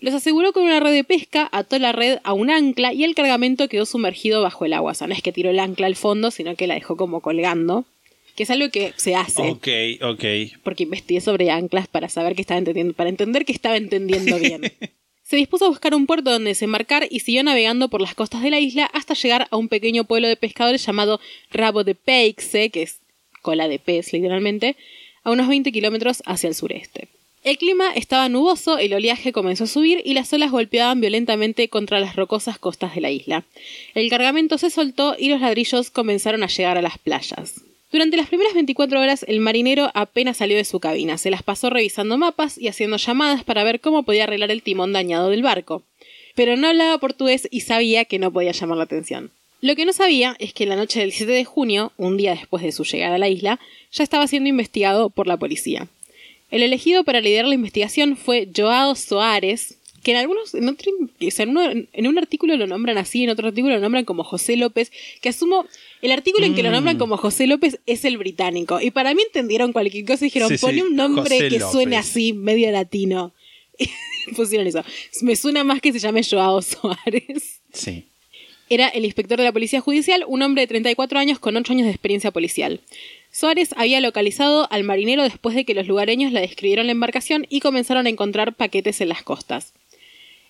Los 0.00 0.12
aseguró 0.12 0.52
con 0.52 0.64
una 0.64 0.80
red 0.80 0.92
de 0.92 1.04
pesca, 1.04 1.48
ató 1.52 1.78
la 1.78 1.92
red 1.92 2.18
a 2.24 2.32
un 2.32 2.50
ancla 2.50 2.92
y 2.92 3.04
el 3.04 3.14
cargamento 3.14 3.68
quedó 3.68 3.86
sumergido 3.86 4.42
bajo 4.42 4.64
el 4.64 4.72
agua. 4.72 4.90
O 4.90 4.94
sea, 4.96 5.06
no 5.06 5.14
es 5.14 5.22
que 5.22 5.30
tiró 5.30 5.50
el 5.50 5.60
ancla 5.60 5.86
al 5.86 5.94
fondo, 5.94 6.32
sino 6.32 6.56
que 6.56 6.66
la 6.66 6.74
dejó 6.74 6.96
como 6.96 7.20
colgando. 7.20 7.84
Que 8.34 8.42
es 8.42 8.50
algo 8.50 8.70
que 8.70 8.92
se 8.96 9.14
hace. 9.14 9.42
Ok, 9.42 9.68
ok. 10.02 10.24
Porque 10.64 10.82
investigué 10.82 11.20
sobre 11.20 11.52
anclas 11.52 11.86
para 11.86 12.08
saber 12.08 12.34
que 12.34 12.40
estaba 12.40 12.58
entendiendo, 12.58 12.92
para 12.94 13.08
entender 13.08 13.44
que 13.44 13.52
estaba 13.52 13.76
entendiendo 13.76 14.36
bien. 14.40 14.62
Se 15.28 15.36
dispuso 15.36 15.66
a 15.66 15.68
buscar 15.68 15.94
un 15.94 16.06
puerto 16.06 16.30
donde 16.30 16.48
desembarcar 16.48 17.06
y 17.10 17.20
siguió 17.20 17.42
navegando 17.42 17.90
por 17.90 18.00
las 18.00 18.14
costas 18.14 18.42
de 18.42 18.48
la 18.48 18.60
isla 18.60 18.86
hasta 18.94 19.12
llegar 19.12 19.46
a 19.50 19.58
un 19.58 19.68
pequeño 19.68 20.04
pueblo 20.04 20.26
de 20.26 20.36
pescadores 20.36 20.86
llamado 20.86 21.20
Rabo 21.50 21.84
de 21.84 21.94
Peixe, 21.94 22.70
que 22.70 22.80
es 22.80 23.00
cola 23.42 23.68
de 23.68 23.78
pez 23.78 24.14
literalmente, 24.14 24.74
a 25.24 25.30
unos 25.30 25.46
20 25.48 25.70
kilómetros 25.70 26.22
hacia 26.24 26.48
el 26.48 26.54
sureste. 26.54 27.08
El 27.44 27.58
clima 27.58 27.92
estaba 27.94 28.30
nuboso, 28.30 28.78
el 28.78 28.94
oleaje 28.94 29.32
comenzó 29.32 29.64
a 29.64 29.66
subir 29.66 30.00
y 30.02 30.14
las 30.14 30.32
olas 30.32 30.50
golpeaban 30.50 31.02
violentamente 31.02 31.68
contra 31.68 32.00
las 32.00 32.16
rocosas 32.16 32.58
costas 32.58 32.94
de 32.94 33.02
la 33.02 33.10
isla. 33.10 33.44
El 33.94 34.08
cargamento 34.08 34.56
se 34.56 34.70
soltó 34.70 35.14
y 35.18 35.28
los 35.28 35.42
ladrillos 35.42 35.90
comenzaron 35.90 36.42
a 36.42 36.46
llegar 36.46 36.78
a 36.78 36.82
las 36.82 36.96
playas. 36.96 37.67
Durante 37.90 38.18
las 38.18 38.28
primeras 38.28 38.52
24 38.52 39.00
horas 39.00 39.24
el 39.26 39.40
marinero 39.40 39.90
apenas 39.94 40.36
salió 40.36 40.56
de 40.56 40.64
su 40.64 40.78
cabina, 40.78 41.16
se 41.16 41.30
las 41.30 41.42
pasó 41.42 41.70
revisando 41.70 42.18
mapas 42.18 42.58
y 42.58 42.68
haciendo 42.68 42.98
llamadas 42.98 43.44
para 43.44 43.64
ver 43.64 43.80
cómo 43.80 44.02
podía 44.02 44.24
arreglar 44.24 44.50
el 44.50 44.62
timón 44.62 44.92
dañado 44.92 45.30
del 45.30 45.42
barco. 45.42 45.82
pero 46.34 46.56
no 46.56 46.68
hablaba 46.68 46.98
portugués 46.98 47.48
y 47.50 47.62
sabía 47.62 48.04
que 48.04 48.20
no 48.20 48.32
podía 48.32 48.52
llamar 48.52 48.78
la 48.78 48.84
atención. 48.84 49.32
Lo 49.60 49.74
que 49.74 49.84
no 49.84 49.92
sabía 49.92 50.36
es 50.38 50.52
que 50.52 50.66
la 50.66 50.76
noche 50.76 51.00
del 51.00 51.10
7 51.10 51.32
de 51.32 51.44
junio, 51.44 51.90
un 51.96 52.16
día 52.16 52.30
después 52.30 52.62
de 52.62 52.70
su 52.70 52.84
llegada 52.84 53.16
a 53.16 53.18
la 53.18 53.28
isla, 53.28 53.58
ya 53.90 54.04
estaba 54.04 54.28
siendo 54.28 54.48
investigado 54.48 55.10
por 55.10 55.26
la 55.26 55.36
policía. 55.36 55.88
El 56.52 56.62
elegido 56.62 57.02
para 57.02 57.20
liderar 57.20 57.48
la 57.48 57.56
investigación 57.56 58.16
fue 58.16 58.48
Joao 58.56 58.94
Soares, 58.94 59.77
que 60.08 60.12
en 60.12 60.20
algunos, 60.20 60.54
en, 60.54 60.66
otro, 60.70 60.90
o 61.20 61.30
sea, 61.30 61.42
en, 61.42 61.50
uno- 61.50 61.70
en 61.92 62.06
un 62.06 62.16
artículo 62.16 62.56
lo 62.56 62.66
nombran 62.66 62.96
así, 62.96 63.24
en 63.24 63.28
otro 63.28 63.46
artículo 63.48 63.74
lo 63.74 63.80
nombran 63.82 64.06
como 64.06 64.24
José 64.24 64.56
López, 64.56 64.90
que 65.20 65.28
asumo, 65.28 65.66
el 66.00 66.12
artículo 66.12 66.46
en 66.46 66.54
que 66.54 66.62
lo 66.62 66.70
nombran 66.70 66.96
como 66.96 67.18
José 67.18 67.46
López 67.46 67.78
es 67.84 68.06
el 68.06 68.16
británico. 68.16 68.80
Y 68.80 68.90
para 68.90 69.12
mí 69.12 69.20
entendieron 69.20 69.74
cualquier 69.74 70.06
cosa 70.06 70.24
y 70.24 70.28
dijeron, 70.28 70.48
Sí, 70.56 70.80
un 70.80 70.96
nombre 70.96 71.24
José 71.24 71.48
que 71.50 71.60
suene 71.60 71.96
así, 71.98 72.32
medio 72.32 72.70
latino. 72.70 73.34
Pusieron 74.36 74.66
eso. 74.66 74.82
Me 75.20 75.36
suena 75.36 75.62
más 75.64 75.82
que 75.82 75.92
se 75.92 75.98
llame 75.98 76.22
Joao 76.24 76.62
Soares. 76.62 77.60
Sí. 77.72 78.04
Era 78.70 78.88
el 78.88 79.04
inspector 79.04 79.36
de 79.38 79.44
la 79.44 79.52
Policía 79.52 79.80
Judicial, 79.82 80.24
un 80.26 80.40
hombre 80.42 80.62
de 80.62 80.68
34 80.68 81.18
años 81.18 81.38
con 81.38 81.54
8 81.56 81.72
años 81.72 81.84
de 81.86 81.90
experiencia 81.92 82.30
policial. 82.30 82.80
Suárez 83.30 83.70
había 83.76 84.00
localizado 84.00 84.66
al 84.70 84.84
marinero 84.84 85.22
después 85.22 85.54
de 85.54 85.64
que 85.64 85.74
los 85.74 85.86
lugareños 85.86 86.32
le 86.32 86.40
describieron 86.40 86.86
la 86.86 86.92
embarcación 86.92 87.46
y 87.50 87.60
comenzaron 87.60 88.06
a 88.06 88.10
encontrar 88.10 88.54
paquetes 88.54 89.00
en 89.00 89.08
las 89.10 89.22
costas. 89.22 89.72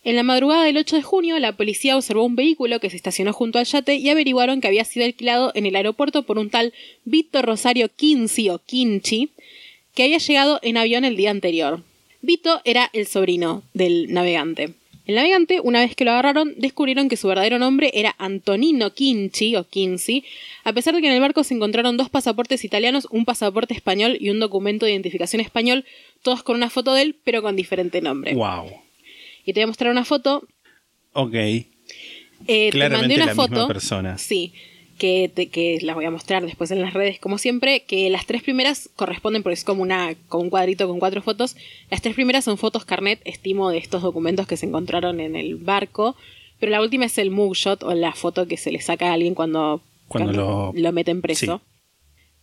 En 0.04 0.16
la 0.16 0.22
madrugada 0.22 0.64
del 0.64 0.76
8 0.76 0.96
de 0.96 1.02
junio, 1.02 1.38
la 1.38 1.56
policía 1.56 1.96
observó 1.96 2.24
un 2.24 2.36
vehículo 2.36 2.80
que 2.80 2.90
se 2.90 2.96
estacionó 2.96 3.32
junto 3.32 3.58
al 3.58 3.66
yate 3.66 3.96
y 3.96 4.08
averiguaron 4.08 4.60
que 4.60 4.68
había 4.68 4.84
sido 4.84 5.04
alquilado 5.04 5.50
en 5.54 5.66
el 5.66 5.76
aeropuerto 5.76 6.22
por 6.22 6.38
un 6.38 6.50
tal 6.50 6.72
Víctor 7.04 7.46
Rosario 7.46 7.88
Quinci 7.94 8.48
o 8.48 8.58
Quinchi, 8.58 9.30
que 9.94 10.04
había 10.04 10.18
llegado 10.18 10.60
en 10.62 10.76
avión 10.76 11.04
el 11.04 11.16
día 11.16 11.30
anterior. 11.30 11.82
Vito 12.20 12.60
era 12.64 12.90
el 12.92 13.06
sobrino 13.06 13.62
del 13.74 14.12
navegante. 14.12 14.74
El 15.06 15.14
navegante, 15.14 15.60
una 15.60 15.80
vez 15.80 15.96
que 15.96 16.04
lo 16.04 16.10
agarraron, 16.10 16.54
descubrieron 16.58 17.08
que 17.08 17.16
su 17.16 17.28
verdadero 17.28 17.58
nombre 17.58 17.90
era 17.94 18.14
Antonino 18.18 18.92
Quinci 18.92 19.56
o 19.56 19.66
Quinci, 19.66 20.24
a 20.64 20.72
pesar 20.74 20.94
de 20.94 21.00
que 21.00 21.06
en 21.06 21.14
el 21.14 21.20
barco 21.20 21.44
se 21.44 21.54
encontraron 21.54 21.96
dos 21.96 22.10
pasaportes 22.10 22.62
italianos, 22.62 23.08
un 23.10 23.24
pasaporte 23.24 23.72
español 23.72 24.18
y 24.20 24.30
un 24.30 24.38
documento 24.38 24.84
de 24.84 24.92
identificación 24.92 25.40
español, 25.40 25.86
todos 26.22 26.42
con 26.42 26.56
una 26.56 26.68
foto 26.68 26.92
de 26.92 27.02
él, 27.02 27.16
pero 27.24 27.40
con 27.40 27.56
diferente 27.56 28.02
nombre. 28.02 28.34
Wow. 28.34 28.87
Y 29.48 29.54
te 29.54 29.60
voy 29.60 29.64
a 29.64 29.66
mostrar 29.68 29.90
una 29.90 30.04
foto. 30.04 30.42
Ok. 31.14 31.32
Eh, 31.34 31.64
te 32.46 32.70
Claramente 32.70 33.00
mandé 33.02 33.14
una 33.14 33.24
la 33.26 33.32
misma 33.32 33.48
foto. 33.48 33.66
persona. 33.66 34.18
Sí. 34.18 34.52
Que, 34.98 35.30
te- 35.34 35.48
que 35.48 35.78
las 35.80 35.94
voy 35.96 36.04
a 36.04 36.10
mostrar 36.10 36.44
después 36.44 36.70
en 36.70 36.82
las 36.82 36.92
redes, 36.92 37.18
como 37.18 37.38
siempre, 37.38 37.84
que 37.84 38.10
las 38.10 38.26
tres 38.26 38.42
primeras 38.42 38.90
corresponden, 38.94 39.42
porque 39.42 39.54
es 39.54 39.64
como, 39.64 39.80
una, 39.80 40.14
como 40.28 40.42
un 40.44 40.50
cuadrito 40.50 40.86
con 40.86 40.98
cuatro 40.98 41.22
fotos. 41.22 41.56
Las 41.90 42.02
tres 42.02 42.14
primeras 42.14 42.44
son 42.44 42.58
fotos 42.58 42.84
carnet, 42.84 43.22
estimo, 43.24 43.70
de 43.70 43.78
estos 43.78 44.02
documentos 44.02 44.46
que 44.46 44.58
se 44.58 44.66
encontraron 44.66 45.18
en 45.20 45.34
el 45.34 45.56
barco. 45.56 46.14
Pero 46.60 46.70
la 46.70 46.82
última 46.82 47.06
es 47.06 47.16
el 47.16 47.30
mugshot 47.30 47.82
o 47.84 47.94
la 47.94 48.12
foto 48.12 48.46
que 48.46 48.58
se 48.58 48.70
le 48.70 48.82
saca 48.82 49.08
a 49.08 49.12
alguien 49.14 49.34
cuando, 49.34 49.80
Cuando 50.08 50.72
lo- 50.76 50.92
meten 50.92 51.22
preso. 51.22 51.62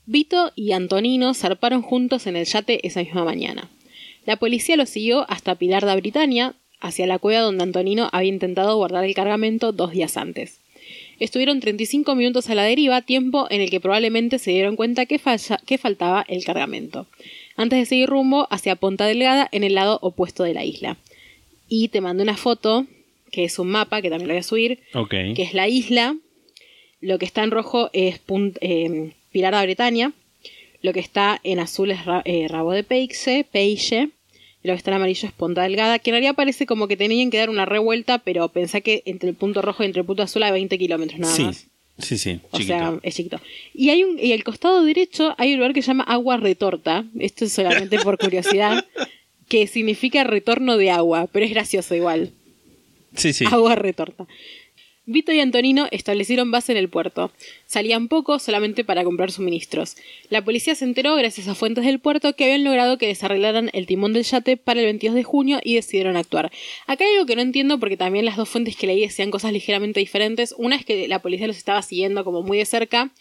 Vito 0.07 0.51
y 0.55 0.71
Antonino 0.71 1.35
zarparon 1.35 1.83
juntos 1.83 2.25
en 2.25 2.35
el 2.35 2.45
yate 2.45 2.87
esa 2.87 3.01
misma 3.01 3.25
mañana. 3.25 3.69
La 4.25 4.37
policía 4.37 4.75
los 4.75 4.89
siguió 4.89 5.29
hasta 5.29 5.53
Pilar 5.53 5.85
da 5.85 5.95
Britania, 5.95 6.55
hacia 6.79 7.07
la 7.07 7.19
cueva 7.19 7.41
donde 7.41 7.63
Antonino 7.63 8.09
había 8.11 8.29
intentado 8.29 8.75
guardar 8.77 9.03
el 9.05 9.13
cargamento 9.13 9.71
dos 9.71 9.91
días 9.91 10.17
antes. 10.17 10.59
Estuvieron 11.19 11.59
35 11.61 12.13
minutos 12.15 12.49
a 12.49 12.55
la 12.55 12.63
deriva, 12.63 13.01
tiempo 13.01 13.47
en 13.49 13.61
el 13.61 13.69
que 13.69 13.79
probablemente 13.79 14.37
se 14.37 14.51
dieron 14.51 14.75
cuenta 14.75 15.05
que, 15.05 15.17
falla- 15.19 15.59
que 15.65 15.77
faltaba 15.77 16.25
el 16.27 16.43
cargamento, 16.43 17.07
antes 17.55 17.79
de 17.79 17.85
seguir 17.85 18.09
rumbo 18.09 18.47
hacia 18.51 18.75
Ponta 18.75 19.05
Delgada 19.05 19.47
en 19.51 19.63
el 19.63 19.75
lado 19.75 19.97
opuesto 20.01 20.43
de 20.43 20.53
la 20.53 20.65
isla. 20.65 20.97
Y 21.69 21.87
te 21.87 22.01
mandé 22.01 22.23
una 22.23 22.35
foto, 22.37 22.85
que 23.31 23.45
es 23.45 23.57
un 23.59 23.69
mapa, 23.69 24.01
que 24.01 24.09
también 24.09 24.27
lo 24.27 24.33
voy 24.33 24.39
a 24.39 24.43
subir, 24.43 24.79
que 25.33 25.41
es 25.43 25.53
la 25.53 25.67
isla. 25.69 26.17
Lo 27.01 27.17
que 27.17 27.25
está 27.25 27.43
en 27.43 27.51
rojo 27.51 27.89
es 27.93 28.19
Punt- 28.19 28.57
eh, 28.61 29.11
Pilar 29.31 29.53
da 29.53 29.63
Bretaña. 29.63 30.11
Lo 30.81 30.91
que 30.93 30.99
está 30.99 31.39
en 31.43 31.59
azul 31.59 31.91
es 31.91 32.05
Ra- 32.05 32.21
eh, 32.25 32.47
Rabo 32.49 32.71
de 32.73 32.83
Peixe, 32.83 33.45
Peixe. 33.49 34.09
Lo 34.65 34.73
que 34.73 34.77
está 34.77 34.91
en 34.91 34.95
amarillo 34.97 35.27
es 35.27 35.33
Ponta 35.33 35.61
Delgada, 35.63 35.99
que 35.99 36.09
en 36.09 36.13
realidad 36.15 36.35
parece 36.35 36.65
como 36.65 36.87
que 36.87 36.97
tenían 36.97 37.29
que 37.29 37.37
dar 37.37 37.49
una 37.49 37.65
revuelta, 37.65 38.17
pero 38.19 38.49
pensá 38.49 38.81
que 38.81 39.03
entre 39.05 39.29
el 39.29 39.35
punto 39.35 39.61
rojo 39.61 39.83
y 39.83 39.85
entre 39.85 40.01
el 40.01 40.05
punto 40.05 40.23
azul 40.23 40.43
hay 40.43 40.51
20 40.51 40.77
kilómetros 40.77 41.19
nada 41.19 41.33
Sí. 41.35 41.43
más. 41.43 41.67
Sí, 41.97 42.17
sí. 42.17 42.39
O 42.51 42.57
chiquito. 42.57 42.77
sea, 42.77 42.99
es 43.03 43.15
chiquito. 43.15 43.39
Y 43.73 43.89
hay 43.89 44.03
un, 44.03 44.19
y 44.19 44.33
al 44.33 44.43
costado 44.43 44.83
derecho 44.83 45.33
hay 45.37 45.53
un 45.53 45.59
lugar 45.59 45.73
que 45.73 45.81
se 45.81 45.87
llama 45.87 46.03
Agua 46.03 46.35
Retorta. 46.37 47.05
Esto 47.19 47.45
es 47.45 47.53
solamente 47.53 47.99
por 47.99 48.17
curiosidad. 48.17 48.85
Que 49.47 49.67
significa 49.67 50.23
retorno 50.23 50.75
de 50.75 50.89
agua, 50.89 51.27
pero 51.31 51.45
es 51.45 51.51
gracioso 51.51 51.93
igual. 51.93 52.31
sí, 53.15 53.31
sí. 53.31 53.45
Agua 53.51 53.75
retorta. 53.75 54.25
Vito 55.07 55.31
y 55.31 55.39
Antonino 55.39 55.87
establecieron 55.91 56.49
base 56.49 56.71
en 56.71 56.79
el 56.79 56.89
puerto. 56.89 57.31
Salían 57.67 58.07
poco 58.07 58.39
solamente 58.39 58.83
para 58.83 59.03
comprar 59.03 59.31
suministros. 59.31 59.97
La 60.29 60.43
policía 60.43 60.73
se 60.73 60.83
enteró, 60.85 61.15
gracias 61.15 61.47
a 61.47 61.53
fuentes 61.53 61.85
del 61.85 61.99
puerto, 61.99 62.35
que 62.35 62.45
habían 62.45 62.63
logrado 62.63 62.97
que 62.97 63.07
les 63.07 63.23
arreglaran 63.23 63.69
el 63.73 63.85
timón 63.85 64.13
del 64.13 64.23
yate 64.23 64.57
para 64.57 64.79
el 64.79 64.87
22 64.87 65.15
de 65.15 65.23
junio 65.23 65.59
y 65.63 65.75
decidieron 65.75 66.17
actuar. 66.17 66.51
Acá 66.87 67.03
hay 67.05 67.13
algo 67.13 67.27
que 67.27 67.35
no 67.35 67.43
entiendo 67.43 67.79
porque 67.79 67.97
también 67.97 68.25
las 68.25 68.35
dos 68.35 68.49
fuentes 68.49 68.75
que 68.75 68.87
leí 68.87 69.01
decían 69.01 69.29
cosas 69.29 69.53
ligeramente 69.53 69.99
diferentes. 69.99 70.55
Una 70.57 70.75
es 70.75 70.85
que 70.85 71.07
la 71.07 71.19
policía 71.19 71.45
los 71.45 71.57
estaba 71.57 71.83
siguiendo 71.83 72.23
como 72.23 72.41
muy 72.41 72.57
de 72.57 72.65
cerca. 72.65 73.11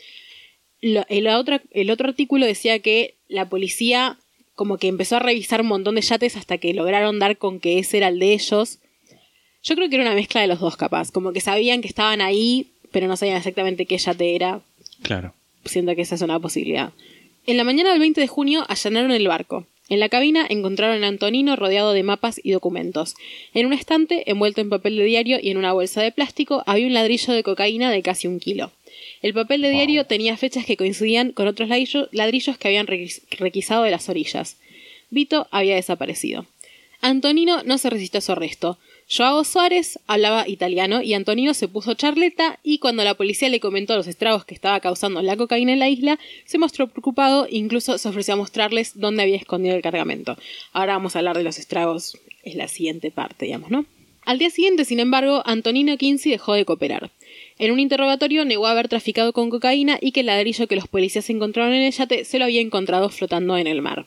El, 0.81 1.29
otro, 1.29 1.61
el 1.71 1.91
otro 1.91 2.09
artículo 2.09 2.47
decía 2.47 2.79
que 2.79 3.17
la 3.29 3.49
policía 3.49 4.19
como 4.55 4.79
que 4.79 4.89
empezó 4.89 5.17
a 5.17 5.21
revisar 5.21 5.61
un 5.61 5.67
montón 5.67 5.97
de 5.97 6.03
yates 6.03 6.37
hasta 6.37 6.59
que 6.59 6.73
lograron 6.75 7.19
dar 7.19 7.37
con 7.37 7.61
que 7.61 7.79
ese 7.79 7.99
era 7.99 8.09
el 8.09 8.19
de 8.19 8.33
ellos. 8.33 8.79
Yo 9.65 9.75
creo 9.77 9.89
que 9.89 9.97
era 9.97 10.05
una 10.05 10.15
mezcla 10.15 10.41
de 10.41 10.47
los 10.47 10.61
dos, 10.61 10.77
capaz. 10.77 11.11
Como 11.11 11.33
que 11.33 11.41
sabían 11.41 11.81
que 11.81 11.89
estaban 11.89 12.21
ahí, 12.21 12.69
pero 12.93 13.07
no 13.09 13.17
sabían 13.17 13.39
exactamente 13.39 13.87
qué 13.87 13.99
yate 13.99 14.35
era. 14.37 14.61
Claro. 15.03 15.35
Siento 15.65 15.95
que 15.97 16.03
esa 16.03 16.15
es 16.15 16.23
una 16.23 16.39
posibilidad. 16.39 16.93
En 17.47 17.57
la 17.57 17.65
mañana 17.65 17.91
del 17.91 18.01
20 18.01 18.21
de 18.21 18.29
junio 18.29 18.65
allanaron 18.69 19.11
el 19.11 19.27
barco. 19.29 19.67
En 19.91 20.01
la 20.01 20.09
cabina 20.09 20.47
encontraron 20.49 21.05
a 21.05 21.09
Antonino 21.09 21.57
rodeado 21.57 21.93
de 21.93 22.03
mapas 22.03 22.41
y 22.43 22.53
documentos. 22.53 23.15
En 23.53 23.67
un 23.67 23.73
estante, 23.75 24.31
envuelto 24.31 24.61
en 24.63 24.71
papel 24.71 24.97
de 24.97 25.05
diario 25.05 25.39
y 25.43 25.51
en 25.51 25.59
una 25.59 25.73
bolsa 25.75 26.01
de 26.03 26.11
plástico, 26.13 26.63
había 26.67 26.87
un 26.87 26.95
ladrillo 26.95 27.35
de 27.35 27.43
cocaína 27.43 27.91
de 27.91 28.03
casi 28.03 28.27
un 28.27 28.41
kilo. 28.41 28.71
El 29.21 29.35
papel 29.35 29.61
de 29.63 29.71
diario 29.71 30.07
tenía 30.07 30.37
fechas 30.39 30.65
que 30.65 30.77
coincidían 30.79 31.33
con 31.33 31.47
otros 31.49 31.69
ladrillo- 31.69 32.09
ladrillos 32.13 32.57
que 32.57 32.69
habían 32.69 32.87
requis- 32.87 33.23
requisado 33.39 33.83
de 33.85 33.91
las 33.91 34.09
orillas. 34.09 34.57
Vito 35.11 35.49
había 35.51 35.75
desaparecido. 35.75 36.47
Antonino 37.01 37.63
no 37.65 37.77
se 37.79 37.91
resistió 37.91 38.19
a 38.19 38.23
su 38.23 38.33
arresto. 38.33 38.79
Joao 39.09 39.45
Suárez 39.45 39.99
hablaba 40.07 40.49
italiano 40.49 41.03
y 41.03 41.15
Antonino 41.15 41.53
se 41.53 41.69
puso 41.69 41.95
charleta 41.95 42.59
y 42.63 42.79
cuando 42.79 43.05
la 43.05 43.15
policía 43.15 43.49
le 43.49 43.61
comentó 43.61 43.95
los 43.97 44.07
estragos 44.07 44.45
que 44.45 44.55
estaba 44.55 44.81
causando 44.81 45.21
la 45.21 45.37
cocaína 45.37 45.73
en 45.73 45.79
la 45.79 45.91
isla, 45.91 46.19
se 46.47 46.59
mostró 46.59 46.89
preocupado 46.89 47.47
e 47.47 47.57
incluso 47.57 47.99
se 47.99 48.09
ofreció 48.09 48.35
a 48.35 48.39
mostrarles 48.39 48.99
dónde 48.99 49.23
había 49.23 49.37
escondido 49.37 49.77
el 49.77 49.83
cargamento. 49.83 50.37
Ahora 50.73 50.95
vamos 50.95 51.15
a 51.15 51.19
hablar 51.19 51.37
de 51.37 51.45
los 51.45 51.59
estragos, 51.59 52.19
es 52.43 52.55
la 52.55 52.69
siguiente 52.69 53.11
parte, 53.11 53.45
digamos, 53.45 53.71
¿no? 53.71 53.85
Al 54.25 54.39
día 54.39 54.49
siguiente, 54.49 54.87
sin 54.87 55.01
embargo, 55.01 55.43
Antonino 55.45 55.99
Quincy 55.99 56.31
dejó 56.31 56.55
de 56.55 56.65
cooperar. 56.65 57.11
En 57.59 57.73
un 57.73 57.79
interrogatorio 57.79 58.47
negó 58.47 58.67
haber 58.67 58.89
traficado 58.89 59.35
con 59.35 59.51
cocaína 59.51 59.99
y 60.01 60.13
que 60.13 60.21
el 60.21 60.27
ladrillo 60.27 60.67
que 60.67 60.77
los 60.77 60.89
policías 60.89 61.29
encontraron 61.29 61.75
en 61.75 61.83
el 61.83 61.93
yate 61.93 62.25
se 62.25 62.39
lo 62.39 62.47
había 62.47 62.63
encontrado 62.63 63.11
flotando 63.11 63.59
en 63.59 63.67
el 63.67 63.83
mar. 63.83 64.07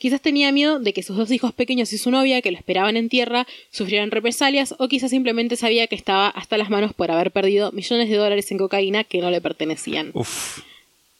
Quizás 0.00 0.22
tenía 0.22 0.50
miedo 0.50 0.78
de 0.78 0.94
que 0.94 1.02
sus 1.02 1.18
dos 1.18 1.30
hijos 1.30 1.52
pequeños 1.52 1.92
y 1.92 1.98
su 1.98 2.10
novia, 2.10 2.40
que 2.40 2.50
lo 2.50 2.56
esperaban 2.56 2.96
en 2.96 3.10
tierra, 3.10 3.46
sufrieran 3.70 4.10
represalias, 4.10 4.74
o 4.78 4.88
quizás 4.88 5.10
simplemente 5.10 5.56
sabía 5.56 5.88
que 5.88 5.94
estaba 5.94 6.28
hasta 6.28 6.56
las 6.56 6.70
manos 6.70 6.94
por 6.94 7.10
haber 7.10 7.32
perdido 7.32 7.70
millones 7.72 8.08
de 8.08 8.16
dólares 8.16 8.50
en 8.50 8.56
cocaína 8.56 9.04
que 9.04 9.20
no 9.20 9.30
le 9.30 9.42
pertenecían. 9.42 10.10
Uf. 10.14 10.60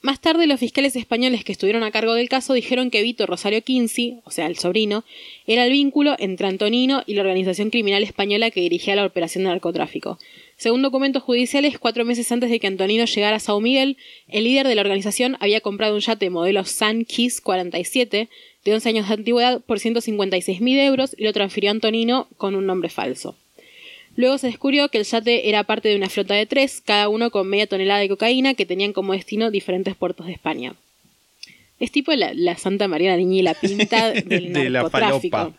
Más 0.03 0.19
tarde, 0.19 0.47
los 0.47 0.59
fiscales 0.59 0.97
españoles 0.97 1.45
que 1.45 1.53
estuvieron 1.53 1.83
a 1.83 1.91
cargo 1.91 2.15
del 2.15 2.31
caso 2.31 2.55
dijeron 2.55 2.91
que 2.91 3.03
Vito 3.03 3.27
Rosario 3.27 3.63
Quincy, 3.63 4.21
o 4.25 4.31
sea, 4.31 4.47
el 4.47 4.57
sobrino, 4.57 5.05
era 5.47 5.67
el 5.67 5.73
vínculo 5.73 6.17
entre 6.19 6.47
Antonino 6.47 7.03
y 7.07 7.13
la 7.13 7.21
organización 7.21 7.69
criminal 7.69 8.03
española 8.03 8.51
que 8.51 8.63
dirigía 8.63 8.97
la 8.97 9.05
operación 9.05 9.45
de 9.45 9.51
narcotráfico. 9.51 10.19
Según 10.57 10.81
documentos 10.81 11.23
judiciales, 11.23 11.79
cuatro 11.79 12.07
meses 12.07 12.33
antes 12.33 12.49
de 12.49 12.61
que 12.61 12.67
Antonino 12.67 13.05
llegara 13.05 13.37
a 13.37 13.41
Sao 13.41 13.61
Miguel, 13.61 13.99
el 14.27 14.45
líder 14.45 14.67
de 14.69 14.75
la 14.75 14.81
organización 14.81 15.37
había 15.39 15.61
comprado 15.61 15.95
un 15.95 16.01
yate 16.01 16.31
modelo 16.31 16.65
Sun 16.65 17.05
Kiss 17.05 17.43
47 17.43 18.31
de 18.65 18.75
11 18.75 18.89
años 18.89 19.09
de 19.09 19.15
antigüedad 19.15 19.61
por 19.61 19.79
156.000 19.79 20.87
euros 20.87 21.15
y 21.17 21.25
lo 21.25 21.33
transfirió 21.33 21.71
a 21.71 21.73
Antonino 21.73 22.29
con 22.37 22.55
un 22.55 22.67
nombre 22.67 22.89
falso. 22.91 23.37
Luego 24.17 24.39
se 24.39 24.49
descubrió 24.49 24.89
que 24.89 24.99
el 24.99 25.05
yate 25.05 25.49
era 25.49 25.65
parte 25.65 25.89
de 25.89 25.97
una 25.97 26.09
flota 26.09 26.35
de 26.35 26.47
tres, 26.47 26.83
cada 26.85 27.09
uno 27.09 27.31
con 27.31 27.49
media 27.49 27.67
tonelada 27.67 28.01
de 28.01 28.09
cocaína 28.09 28.55
que 28.55 28.67
tenían 28.67 28.93
como 28.93 29.13
destino 29.13 29.51
diferentes 29.51 29.95
puertos 29.95 30.27
de 30.27 30.33
España. 30.33 30.75
Es 31.79 31.91
tipo 31.91 32.13
la, 32.13 32.33
la 32.35 32.59
Santa 32.59 32.89
María 32.89 33.13
la 33.13 33.17
Niña 33.17 33.37
y 33.39 33.43
la 33.43 33.55
Pinta 33.55 34.13
del 34.13 34.53
De 34.53 34.71
narcotráfico. 34.71 35.55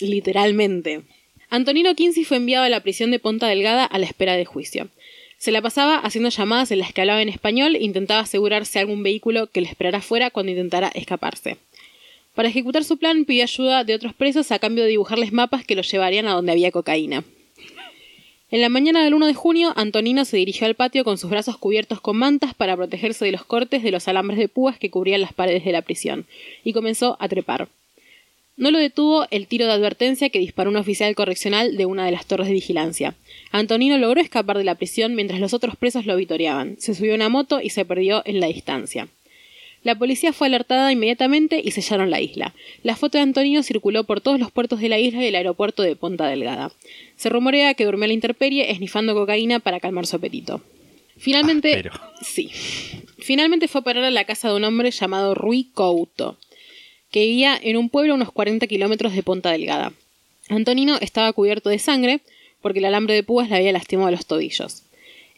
Literalmente. 0.00 1.02
Antonino 1.50 1.94
Quincy 1.94 2.24
fue 2.24 2.38
enviado 2.38 2.64
a 2.64 2.68
la 2.68 2.80
prisión 2.80 3.10
de 3.10 3.18
Ponta 3.18 3.46
Delgada 3.46 3.84
a 3.84 3.98
la 3.98 4.06
espera 4.06 4.36
de 4.36 4.44
juicio. 4.44 4.88
Se 5.38 5.52
la 5.52 5.60
pasaba 5.60 5.98
haciendo 5.98 6.30
llamadas 6.30 6.70
en 6.70 6.78
las 6.78 6.92
que 6.92 7.02
hablaba 7.02 7.20
en 7.20 7.28
español 7.28 7.76
e 7.76 7.84
intentaba 7.84 8.20
asegurarse 8.20 8.78
algún 8.78 9.02
vehículo 9.02 9.48
que 9.48 9.60
lo 9.60 9.66
esperara 9.66 10.00
fuera 10.00 10.30
cuando 10.30 10.52
intentara 10.52 10.88
escaparse. 10.94 11.58
Para 12.36 12.50
ejecutar 12.50 12.84
su 12.84 12.98
plan 12.98 13.24
pidió 13.24 13.44
ayuda 13.44 13.82
de 13.82 13.94
otros 13.94 14.12
presos 14.12 14.52
a 14.52 14.58
cambio 14.58 14.84
de 14.84 14.90
dibujarles 14.90 15.32
mapas 15.32 15.64
que 15.64 15.74
los 15.74 15.90
llevarían 15.90 16.28
a 16.28 16.34
donde 16.34 16.52
había 16.52 16.70
cocaína. 16.70 17.24
En 18.50 18.60
la 18.60 18.68
mañana 18.68 19.02
del 19.02 19.14
1 19.14 19.26
de 19.26 19.32
junio, 19.32 19.72
Antonino 19.74 20.26
se 20.26 20.36
dirigió 20.36 20.66
al 20.66 20.74
patio 20.74 21.02
con 21.02 21.16
sus 21.16 21.30
brazos 21.30 21.56
cubiertos 21.56 22.02
con 22.02 22.18
mantas 22.18 22.52
para 22.52 22.76
protegerse 22.76 23.24
de 23.24 23.32
los 23.32 23.46
cortes 23.46 23.82
de 23.82 23.90
los 23.90 24.06
alambres 24.06 24.38
de 24.38 24.48
púas 24.48 24.78
que 24.78 24.90
cubrían 24.90 25.22
las 25.22 25.32
paredes 25.32 25.64
de 25.64 25.72
la 25.72 25.80
prisión, 25.80 26.26
y 26.62 26.74
comenzó 26.74 27.16
a 27.20 27.28
trepar. 27.28 27.68
No 28.58 28.70
lo 28.70 28.78
detuvo 28.78 29.26
el 29.30 29.46
tiro 29.46 29.64
de 29.64 29.72
advertencia 29.72 30.28
que 30.28 30.38
disparó 30.38 30.68
un 30.68 30.76
oficial 30.76 31.14
correccional 31.14 31.78
de 31.78 31.86
una 31.86 32.04
de 32.04 32.12
las 32.12 32.26
torres 32.26 32.48
de 32.48 32.52
vigilancia. 32.52 33.14
Antonino 33.50 33.96
logró 33.96 34.20
escapar 34.20 34.58
de 34.58 34.64
la 34.64 34.74
prisión 34.74 35.14
mientras 35.14 35.40
los 35.40 35.54
otros 35.54 35.74
presos 35.76 36.04
lo 36.04 36.16
vitoreaban. 36.16 36.76
Se 36.78 36.94
subió 36.94 37.12
a 37.12 37.16
una 37.16 37.30
moto 37.30 37.62
y 37.62 37.70
se 37.70 37.86
perdió 37.86 38.20
en 38.26 38.40
la 38.40 38.46
distancia. 38.48 39.08
La 39.86 39.94
policía 39.94 40.32
fue 40.32 40.48
alertada 40.48 40.90
inmediatamente 40.90 41.62
y 41.64 41.70
sellaron 41.70 42.10
la 42.10 42.20
isla. 42.20 42.52
La 42.82 42.96
foto 42.96 43.18
de 43.18 43.22
Antonino 43.22 43.62
circuló 43.62 44.02
por 44.02 44.20
todos 44.20 44.40
los 44.40 44.50
puertos 44.50 44.80
de 44.80 44.88
la 44.88 44.98
isla 44.98 45.22
y 45.22 45.28
el 45.28 45.36
aeropuerto 45.36 45.84
de 45.84 45.94
Ponta 45.94 46.26
Delgada. 46.26 46.72
Se 47.14 47.28
rumorea 47.28 47.72
que 47.74 47.84
durmió 47.84 48.06
a 48.06 48.08
la 48.08 48.12
intemperie 48.12 48.72
esnifando 48.72 49.14
cocaína 49.14 49.60
para 49.60 49.78
calmar 49.78 50.04
su 50.08 50.16
apetito. 50.16 50.60
Finalmente, 51.18 51.70
Pero. 51.72 51.92
sí. 52.20 52.50
Finalmente 53.20 53.68
fue 53.68 53.82
a 53.82 53.84
parar 53.84 54.02
a 54.02 54.10
la 54.10 54.24
casa 54.24 54.48
de 54.48 54.56
un 54.56 54.64
hombre 54.64 54.90
llamado 54.90 55.36
Rui 55.36 55.70
Couto, 55.72 56.36
que 57.12 57.24
vivía 57.24 57.56
en 57.62 57.76
un 57.76 57.88
pueblo 57.88 58.14
a 58.14 58.16
unos 58.16 58.32
40 58.32 58.66
kilómetros 58.66 59.14
de 59.14 59.22
Ponta 59.22 59.52
Delgada. 59.52 59.92
Antonino 60.48 60.98
estaba 61.00 61.32
cubierto 61.32 61.70
de 61.70 61.78
sangre 61.78 62.22
porque 62.60 62.80
el 62.80 62.86
alambre 62.86 63.14
de 63.14 63.22
púas 63.22 63.48
le 63.50 63.54
había 63.54 63.70
lastimado 63.70 64.10
los 64.10 64.26
tobillos. 64.26 64.82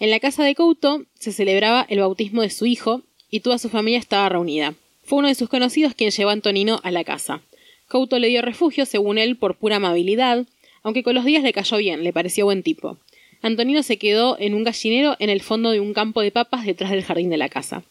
En 0.01 0.09
la 0.11 0.21
casa 0.21 0.43
de 0.43 0.55
Couto 0.55 1.05
se 1.19 1.33
celebraba 1.33 1.85
el 1.91 1.99
bautismo 1.99 2.41
de 2.41 2.49
su 2.49 2.65
hijo 2.65 3.03
y 3.31 3.41
toda 3.41 3.59
su 3.59 3.69
familia 3.69 3.99
estaba 3.99 4.29
reunida. 4.29 4.75
Fue 5.05 5.19
uno 5.19 5.29
de 5.29 5.35
sus 5.35 5.49
conocidos 5.49 5.95
quien 5.95 6.11
llevó 6.11 6.31
a 6.31 6.35
Antonino 6.35 6.81
a 6.83 6.91
la 6.91 7.05
casa. 7.05 7.41
Couto 7.89 8.19
le 8.19 8.29
dio 8.29 8.43
refugio, 8.43 8.85
según 8.85 9.19
él, 9.19 9.37
por 9.37 9.57
pura 9.57 9.77
amabilidad, 9.77 10.47
aunque 10.83 11.03
con 11.03 11.15
los 11.15 11.25
días 11.25 11.43
le 11.43 11.53
cayó 11.53 11.79
bien, 11.79 12.05
le 12.05 12.13
pareció 12.13 12.45
buen 12.45 12.63
tipo. 12.63 12.99
Antonino 13.41 13.83
se 13.83 13.97
quedó 13.97 14.39
en 14.39 14.55
un 14.55 14.65
gallinero 14.65 15.17
en 15.19 15.31
el 15.31 15.41
fondo 15.41 15.71
de 15.71 15.81
un 15.81 15.95
campo 15.95 16.21
de 16.21 16.31
papas 16.31 16.67
detrás 16.67 16.91
del 16.91 17.05
jardín 17.05 17.31
de 17.31 17.37
la 17.37 17.49
casa. 17.49 17.83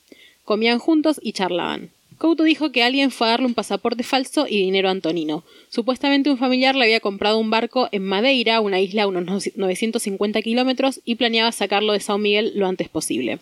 Comían 0.43 0.79
juntos 0.79 1.19
y 1.23 1.31
charlaban. 1.31 1.89
Couto 2.17 2.43
dijo 2.43 2.71
que 2.71 2.83
alguien 2.83 3.11
fue 3.11 3.27
a 3.27 3.31
darle 3.31 3.45
un 3.45 3.53
pasaporte 3.53 4.03
falso 4.03 4.47
y 4.47 4.57
dinero 4.57 4.87
a 4.87 4.91
Antonino. 4.91 5.43
Supuestamente 5.69 6.31
un 6.31 6.37
familiar 6.37 6.75
le 6.75 6.85
había 6.85 6.99
comprado 6.99 7.37
un 7.37 7.51
barco 7.51 7.89
en 7.91 8.03
Madeira, 8.03 8.59
una 8.59 8.81
isla 8.81 9.03
a 9.03 9.07
unos 9.07 9.55
950 9.55 10.41
kilómetros, 10.41 10.99
y 11.05 11.15
planeaba 11.15 11.51
sacarlo 11.51 11.93
de 11.93 11.99
Sao 11.99 12.17
Miguel 12.17 12.53
lo 12.55 12.65
antes 12.67 12.89
posible. 12.89 13.39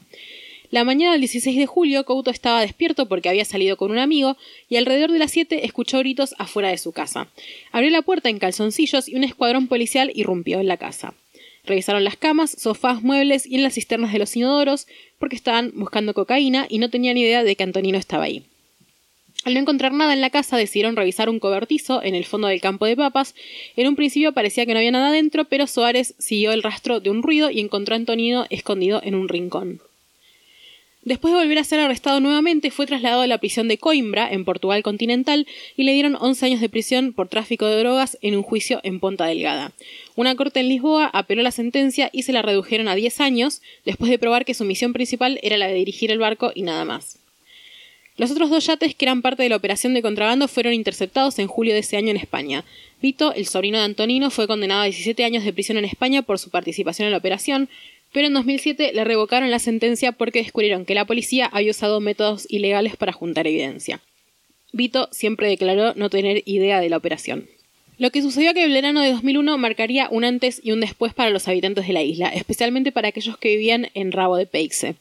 La 0.72 0.84
mañana 0.84 1.12
del 1.12 1.22
16 1.22 1.58
de 1.58 1.66
julio, 1.66 2.06
Couto 2.06 2.32
estaba 2.32 2.62
despierto 2.62 3.08
porque 3.08 3.30
había 3.30 3.46
salido 3.46 3.78
con 3.78 3.92
un 3.92 4.00
amigo 4.00 4.36
y 4.70 4.78
alrededor 4.78 5.12
de 5.12 5.20
las 5.20 5.32
7 5.32 5.66
escuchó 5.66 6.00
gritos 6.00 6.36
afuera 6.38 6.70
de 6.70 6.78
su 6.78 6.92
casa. 6.92 7.28
Abrió 7.72 7.92
la 7.92 8.02
puerta 8.02 8.30
en 8.30 8.40
calzoncillos 8.40 9.08
y 9.08 9.16
un 9.16 9.24
escuadrón 9.24 9.68
policial 9.68 10.12
irrumpió 10.16 10.60
en 10.60 10.68
la 10.68 10.78
casa. 10.78 11.14
Revisaron 11.66 12.04
las 12.04 12.18
camas, 12.18 12.52
sofás, 12.52 13.02
muebles 13.02 13.46
y 13.46 13.56
en 13.56 13.64
las 13.64 13.74
cisternas 13.74 14.14
de 14.14 14.20
los 14.20 14.36
inodoros 14.36 14.88
porque 15.20 15.36
estaban 15.36 15.72
buscando 15.76 16.14
cocaína 16.14 16.68
y 16.70 16.80
no 16.80 16.90
tenían 16.90 17.18
idea 17.18 17.44
de 17.44 17.56
que 17.56 17.64
Antonino 17.64 17.98
estaba 17.98 18.26
ahí. 18.26 18.44
Al 19.44 19.54
no 19.54 19.60
encontrar 19.60 19.94
nada 19.94 20.14
en 20.14 20.22
la 20.22 20.32
casa, 20.32 20.58
decidieron 20.58 20.96
revisar 20.96 21.30
un 21.30 21.40
cobertizo 21.40 22.02
en 22.02 22.16
el 22.16 22.26
fondo 22.26 22.48
del 22.48 22.62
campo 22.62 22.86
de 22.86 22.96
papas. 22.96 23.36
En 23.76 23.88
un 23.88 23.96
principio 23.96 24.34
parecía 24.34 24.66
que 24.66 24.74
no 24.74 24.80
había 24.80 24.92
nada 24.92 25.12
dentro, 25.12 25.46
pero 25.46 25.68
Soares 25.68 26.16
siguió 26.18 26.52
el 26.52 26.64
rastro 26.64 27.00
de 27.00 27.12
un 27.12 27.22
ruido 27.22 27.52
y 27.52 27.60
encontró 27.60 27.94
a 27.94 27.98
Antonino 27.98 28.48
escondido 28.50 29.02
en 29.04 29.14
un 29.14 29.28
rincón. 29.28 29.82
Después 31.06 31.36
de 31.36 31.40
volver 31.40 31.60
a 31.60 31.64
ser 31.64 31.80
arrestado 31.80 32.20
nuevamente, 32.20 32.72
fue 32.72 32.88
trasladado 32.88 33.22
a 33.22 33.28
la 33.28 33.38
prisión 33.38 33.68
de 33.68 33.78
Coimbra, 33.78 34.28
en 34.28 34.44
Portugal 34.44 34.82
continental, 34.82 35.46
y 35.78 35.84
le 35.84 35.94
dieron 35.94 36.18
11 36.20 36.48
años 36.48 36.62
de 36.62 36.68
prisión 36.68 37.14
por 37.14 37.28
tráfico 37.28 37.68
de 37.68 37.78
drogas 37.78 38.18
en 38.24 38.36
un 38.36 38.42
juicio 38.42 38.80
en 38.82 39.00
Ponta 39.00 39.28
Delgada. 39.28 39.72
Una 40.16 40.36
corte 40.36 40.62
en 40.62 40.68
Lisboa 40.68 41.06
apeló 41.14 41.44
la 41.44 41.52
sentencia 41.52 42.10
y 42.12 42.24
se 42.24 42.34
la 42.34 42.42
redujeron 42.42 42.88
a 42.88 42.96
10 42.96 43.22
años, 43.22 43.62
después 43.86 44.10
de 44.10 44.18
probar 44.18 44.46
que 44.46 44.56
su 44.56 44.66
misión 44.66 44.94
principal 44.94 45.40
era 45.44 45.58
la 45.58 45.68
de 45.68 45.76
dirigir 45.76 46.10
el 46.10 46.18
barco 46.18 46.52
y 46.56 46.64
nada 46.64 46.86
más. 46.86 47.20
Los 48.18 48.32
otros 48.32 48.50
dos 48.50 48.66
yates 48.66 48.96
que 48.96 49.06
eran 49.06 49.22
parte 49.22 49.44
de 49.44 49.50
la 49.50 49.58
operación 49.58 49.94
de 49.94 50.02
contrabando 50.02 50.48
fueron 50.48 50.74
interceptados 50.74 51.38
en 51.38 51.48
julio 51.48 51.74
de 51.74 51.82
ese 51.82 51.98
año 51.98 52.12
en 52.12 52.18
España. 52.18 52.64
Vito, 53.02 53.34
el 53.34 53.46
sobrino 53.46 53.78
de 53.78 53.84
Antonino, 53.84 54.32
fue 54.32 54.48
condenado 54.48 54.82
a 54.82 54.86
17 54.86 55.24
años 55.26 55.44
de 55.44 55.52
prisión 55.52 55.78
en 55.78 55.86
España 55.86 56.22
por 56.22 56.40
su 56.40 56.50
participación 56.50 57.08
en 57.08 57.12
la 57.12 57.18
operación, 57.18 57.70
pero 58.16 58.28
en 58.28 58.34
2007 58.34 58.94
le 58.94 59.04
revocaron 59.04 59.52
la 59.52 59.60
sentencia 59.60 60.14
porque 60.14 60.40
descubrieron 60.40 60.86
que 60.86 60.96
la 60.96 61.04
policía 61.04 61.48
había 61.48 61.72
usado 61.72 62.00
métodos 62.00 62.48
ilegales 62.50 62.96
para 62.96 63.12
juntar 63.12 63.46
evidencia. 63.46 64.00
Vito 64.72 65.10
siempre 65.12 65.50
declaró 65.50 65.94
no 65.96 66.10
tener 66.10 66.42
idea 66.46 66.80
de 66.80 66.88
la 66.88 66.96
operación. 66.96 67.50
Lo 67.98 68.12
que 68.12 68.22
sucedió 68.22 68.52
aquel 68.52 68.72
verano 68.72 69.02
de 69.02 69.12
2001 69.12 69.58
marcaría 69.58 70.08
un 70.10 70.24
antes 70.24 70.62
y 70.64 70.72
un 70.72 70.80
después 70.80 71.14
para 71.14 71.30
los 71.30 71.50
habitantes 71.50 71.88
de 71.88 71.92
la 71.92 72.04
isla, 72.04 72.30
especialmente 72.30 72.94
para 72.94 73.10
aquellos 73.10 73.38
que 73.38 73.50
vivían 73.50 73.90
en 73.96 74.14
Rabo 74.14 74.38
de 74.38 74.46
Peixe, 74.46 74.96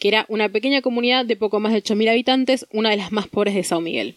que 0.00 0.08
era 0.08 0.26
una 0.28 0.48
pequeña 0.48 0.82
comunidad 0.82 1.26
de 1.26 1.36
poco 1.36 1.60
más 1.60 1.72
de 1.72 1.80
8.000 1.80 2.10
habitantes, 2.10 2.66
una 2.72 2.90
de 2.90 2.96
las 2.96 3.12
más 3.12 3.28
pobres 3.28 3.54
de 3.54 3.62
Sao 3.62 3.80
Miguel. 3.80 4.16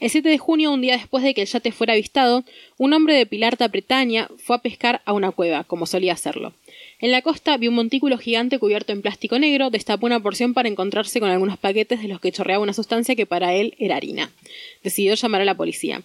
El 0.00 0.10
7 0.10 0.28
de 0.28 0.36
junio, 0.36 0.70
un 0.70 0.82
día 0.82 0.98
después 0.98 1.24
de 1.24 1.32
que 1.32 1.40
el 1.40 1.48
yate 1.48 1.72
fuera 1.72 1.94
avistado, 1.94 2.44
un 2.76 2.92
hombre 2.92 3.14
de 3.14 3.24
Pilarta, 3.24 3.68
Bretaña, 3.68 4.28
fue 4.36 4.56
a 4.56 4.58
pescar 4.58 5.00
a 5.06 5.14
una 5.14 5.30
cueva, 5.30 5.64
como 5.64 5.86
solía 5.86 6.12
hacerlo. 6.12 6.52
En 7.04 7.10
la 7.10 7.20
costa 7.20 7.58
vio 7.58 7.68
un 7.68 7.76
montículo 7.76 8.16
gigante 8.16 8.58
cubierto 8.58 8.94
en 8.94 9.02
plástico 9.02 9.38
negro, 9.38 9.68
destapó 9.68 10.06
una 10.06 10.20
porción 10.20 10.54
para 10.54 10.70
encontrarse 10.70 11.20
con 11.20 11.28
algunos 11.28 11.58
paquetes 11.58 12.00
de 12.00 12.08
los 12.08 12.18
que 12.18 12.32
chorreaba 12.32 12.62
una 12.62 12.72
sustancia 12.72 13.14
que 13.14 13.26
para 13.26 13.52
él 13.52 13.74
era 13.78 13.96
harina. 13.96 14.32
Decidió 14.82 15.12
llamar 15.12 15.42
a 15.42 15.44
la 15.44 15.54
policía. 15.54 16.00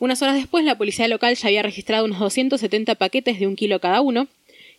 Unas 0.00 0.22
horas 0.22 0.34
después, 0.34 0.64
la 0.64 0.76
policía 0.76 1.06
local 1.06 1.36
ya 1.36 1.46
había 1.46 1.62
registrado 1.62 2.04
unos 2.04 2.18
270 2.18 2.96
paquetes 2.96 3.38
de 3.38 3.46
un 3.46 3.54
kilo 3.54 3.78
cada 3.78 4.00
uno, 4.00 4.26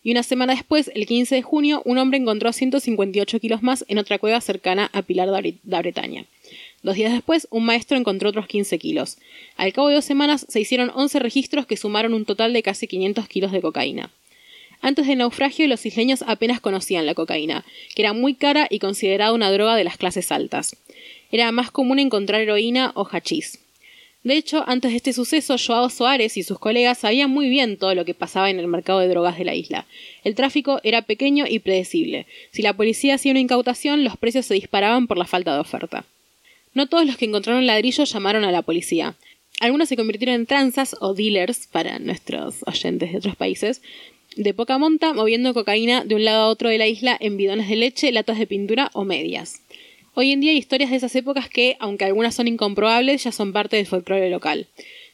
y 0.04 0.12
una 0.12 0.24
semana 0.24 0.56
después, 0.56 0.92
el 0.94 1.06
15 1.06 1.36
de 1.36 1.42
junio, 1.42 1.82
un 1.86 2.00
hombre 2.00 2.18
encontró 2.18 2.52
158 2.52 3.40
kilos 3.40 3.64
más 3.64 3.86
en 3.88 3.98
otra 3.98 4.20
cueva 4.20 4.42
cercana 4.42 4.90
a 4.92 5.04
Pilar 5.04 5.30
da 5.64 5.80
Bretaña. 5.80 6.26
Dos 6.84 6.96
días 6.98 7.14
después, 7.14 7.48
un 7.50 7.64
maestro 7.64 7.96
encontró 7.96 8.28
otros 8.28 8.48
15 8.48 8.78
kilos. 8.78 9.20
Al 9.56 9.72
cabo 9.72 9.88
de 9.88 9.96
dos 9.96 10.04
semanas, 10.04 10.46
se 10.50 10.60
hicieron 10.60 10.92
11 10.94 11.18
registros 11.20 11.66
que 11.66 11.78
sumaron 11.78 12.14
un 12.14 12.26
total 12.26 12.52
de 12.52 12.62
casi 12.62 12.88
500 12.88 13.30
kilos 13.30 13.54
de 13.54 13.62
cocaína. 13.62 14.12
Antes 14.82 15.08
del 15.08 15.20
naufragio, 15.20 15.68
los 15.68 15.86
isleños 15.86 16.24
apenas 16.28 16.60
conocían 16.60 17.06
la 17.06 17.16
cocaína, 17.16 17.66
que 17.96 18.02
era 18.02 18.14
muy 18.14 18.36
cara 18.36 18.68
y 18.70 18.80
considerada 18.80 19.34
una 19.34 19.52
droga 19.52 19.76
de 19.76 19.84
las 19.84 19.98
clases 19.98 20.32
altas. 20.32 20.76
Era 21.32 21.52
más 21.52 21.72
común 21.72 22.00
encontrar 22.00 22.42
heroína 22.42 22.92
o 22.96 23.08
hachís. 23.12 23.60
De 24.26 24.36
hecho, 24.36 24.64
antes 24.66 24.90
de 24.90 24.98
este 24.98 25.14
suceso, 25.14 25.56
Joao 25.56 25.92
Soares 25.92 26.36
y 26.36 26.42
sus 26.42 26.58
colegas 26.58 26.98
sabían 26.98 27.30
muy 27.30 27.48
bien 27.48 27.78
todo 27.78 27.94
lo 27.94 28.06
que 28.06 28.16
pasaba 28.16 28.50
en 28.50 28.58
el 28.58 28.68
mercado 28.68 29.00
de 29.00 29.08
drogas 29.08 29.38
de 29.38 29.46
la 29.46 29.54
isla. 29.54 29.86
El 30.24 30.34
tráfico 30.34 30.80
era 30.84 31.04
pequeño 31.04 31.46
y 31.48 31.60
predecible. 31.60 32.26
Si 32.52 32.64
la 32.64 32.74
policía 32.74 33.14
hacía 33.14 33.34
una 33.34 33.40
incautación, 33.40 34.04
los 34.04 34.18
precios 34.18 34.48
se 34.48 34.56
disparaban 34.56 35.06
por 35.06 35.20
la 35.20 35.26
falta 35.26 35.54
de 35.54 35.60
oferta. 35.60 36.06
No 36.74 36.88
todos 36.88 37.06
los 37.06 37.18
que 37.18 37.26
encontraron 37.26 37.68
ladrillos 37.68 38.12
llamaron 38.12 38.44
a 38.46 38.52
la 38.52 38.64
policía. 38.64 39.16
Algunos 39.60 39.90
se 39.90 39.96
convirtieron 39.96 40.36
en 40.36 40.46
tranzas 40.48 40.96
o 41.00 41.14
dealers 41.14 41.68
para 41.68 42.00
nuestros 42.00 42.64
oyentes 42.66 43.12
de 43.12 43.20
otros 43.20 43.36
países, 43.36 43.84
de 44.36 44.54
poca 44.54 44.78
monta, 44.78 45.14
moviendo 45.14 45.54
cocaína 45.54 46.04
de 46.04 46.16
un 46.16 46.26
lado 46.26 46.44
a 46.44 46.50
otro 46.50 46.70
de 46.70 46.78
la 46.78 46.88
isla 46.88 47.18
en 47.20 47.38
bidones 47.38 47.70
de 47.70 47.76
leche, 47.76 48.12
latas 48.12 48.38
de 48.38 48.48
pintura 48.48 48.90
o 48.94 49.04
medias. 49.04 49.62
Hoy 50.14 50.32
en 50.32 50.40
día 50.40 50.52
hay 50.52 50.58
historias 50.58 50.92
de 50.92 50.98
esas 50.98 51.16
épocas 51.16 51.50
que, 51.50 51.76
aunque 51.80 52.06
algunas 52.06 52.36
son 52.36 52.48
incomprobables, 52.48 53.24
ya 53.24 53.32
son 53.32 53.52
parte 53.52 53.76
del 53.76 53.86
folclore 53.86 54.30
local. 54.30 54.68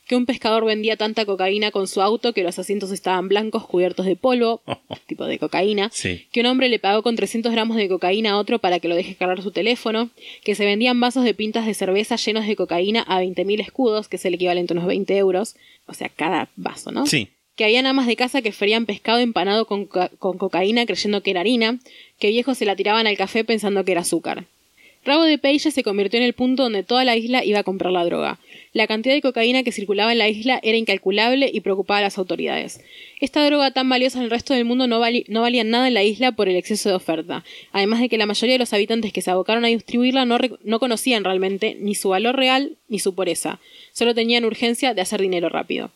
Que 0.07 0.15
un 0.15 0.25
pescador 0.25 0.65
vendía 0.65 0.97
tanta 0.97 1.25
cocaína 1.25 1.71
con 1.71 1.88
su 1.88 2.01
auto 2.01 2.34
que 2.34 2.43
los 2.43 2.60
asientos 2.60 2.91
estaban 2.91 3.27
blancos 3.27 3.65
cubiertos 3.65 4.05
de 4.05 4.15
polvo, 4.15 4.62
tipo 5.07 5.25
de 5.25 5.39
cocaína. 5.39 5.89
Sí. 5.91 6.27
Que 6.31 6.41
un 6.41 6.47
hombre 6.47 6.69
le 6.69 6.77
pagó 6.77 7.01
con 7.01 7.15
300 7.15 7.51
gramos 7.51 7.77
de 7.77 7.88
cocaína 7.88 8.31
a 8.31 8.38
otro 8.38 8.60
para 8.60 8.79
que 8.79 8.88
lo 8.88 8.95
deje 8.95 9.15
cargar 9.15 9.41
su 9.41 9.51
teléfono. 9.51 10.10
Que 10.43 10.53
se 10.53 10.65
vendían 10.65 10.99
vasos 10.99 11.23
de 11.23 11.34
pintas 11.34 11.65
de 11.65 11.73
cerveza 11.73 12.15
llenos 12.17 12.45
de 12.45 12.55
cocaína 12.55 13.01
a 13.01 13.21
20.000 13.23 13.62
escudos, 13.62 14.07
que 14.07 14.17
es 14.17 14.25
el 14.25 14.36
equivalente 14.36 14.73
a 14.73 14.75
unos 14.75 14.88
20 14.88 15.17
euros. 15.17 15.55
O 15.88 15.93
sea, 15.93 16.10
cada 16.10 16.49
vaso, 16.55 16.91
¿no? 16.91 17.07
Sí. 17.07 17.29
Que 17.62 17.65
habían 17.65 17.86
amas 17.86 18.08
de 18.08 18.15
casa 18.15 18.41
que 18.41 18.52
ferían 18.52 18.88
pescado 18.88 19.19
empanado 19.19 19.67
con, 19.67 19.86
co- 19.86 20.10
con 20.17 20.39
cocaína 20.39 20.88
creyendo 20.88 21.21
que 21.21 21.30
era 21.30 21.41
harina, 21.41 21.78
que 22.17 22.30
viejos 22.30 22.58
se 22.58 22.65
la 22.65 22.76
tiraban 22.76 23.06
al 23.06 23.15
café 23.17 23.43
pensando 23.43 23.86
que 23.86 23.91
era 23.91 24.02
azúcar. 24.02 24.45
Rabo 25.06 25.24
de 25.26 25.38
Peixe 25.38 25.69
se 25.69 25.84
convirtió 25.84 26.17
en 26.19 26.26
el 26.26 26.34
punto 26.34 26.63
donde 26.63 26.82
toda 26.82 27.06
la 27.06 27.15
isla 27.15 27.45
iba 27.45 27.60
a 27.60 27.63
comprar 27.63 27.91
la 27.93 28.04
droga. 28.04 28.39
La 28.74 28.88
cantidad 28.88 29.13
de 29.13 29.21
cocaína 29.21 29.62
que 29.62 29.71
circulaba 29.71 30.12
en 30.12 30.17
la 30.17 30.28
isla 30.28 30.60
era 30.63 30.76
incalculable 30.76 31.52
y 31.54 31.60
preocupaba 31.62 32.00
a 32.00 32.02
las 32.02 32.17
autoridades. 32.17 32.82
Esta 33.19 33.45
droga 33.45 33.69
tan 33.69 33.88
valiosa 33.89 34.17
en 34.17 34.24
el 34.24 34.32
resto 34.32 34.56
del 34.56 34.65
mundo 34.65 34.88
no, 34.88 35.00
no 35.28 35.41
valía 35.41 35.63
nada 35.63 35.88
en 35.88 35.93
la 35.93 36.04
isla 36.04 36.32
por 36.32 36.50
el 36.50 36.56
exceso 36.56 36.89
de 36.89 36.95
oferta, 36.95 37.43
además 37.74 38.00
de 38.00 38.10
que 38.10 38.17
la 38.17 38.26
mayoría 38.26 38.56
de 38.56 38.60
los 38.60 38.74
habitantes 38.74 39.13
que 39.13 39.21
se 39.21 39.30
abocaron 39.30 39.65
a 39.65 39.67
distribuirla 39.67 40.26
no, 40.26 40.39
no 40.63 40.80
conocían 40.80 41.24
realmente 41.24 41.78
ni 41.80 41.93
su 41.93 42.10
valor 42.10 42.36
real 42.36 42.71
ni 42.89 42.97
su 42.97 43.13
pureza, 43.13 43.60
solo 43.91 44.15
tenían 44.15 44.45
urgencia 44.45 44.95
de 44.95 45.02
hacer 45.02 45.21
dinero 45.21 45.50
rápido. 45.50 45.91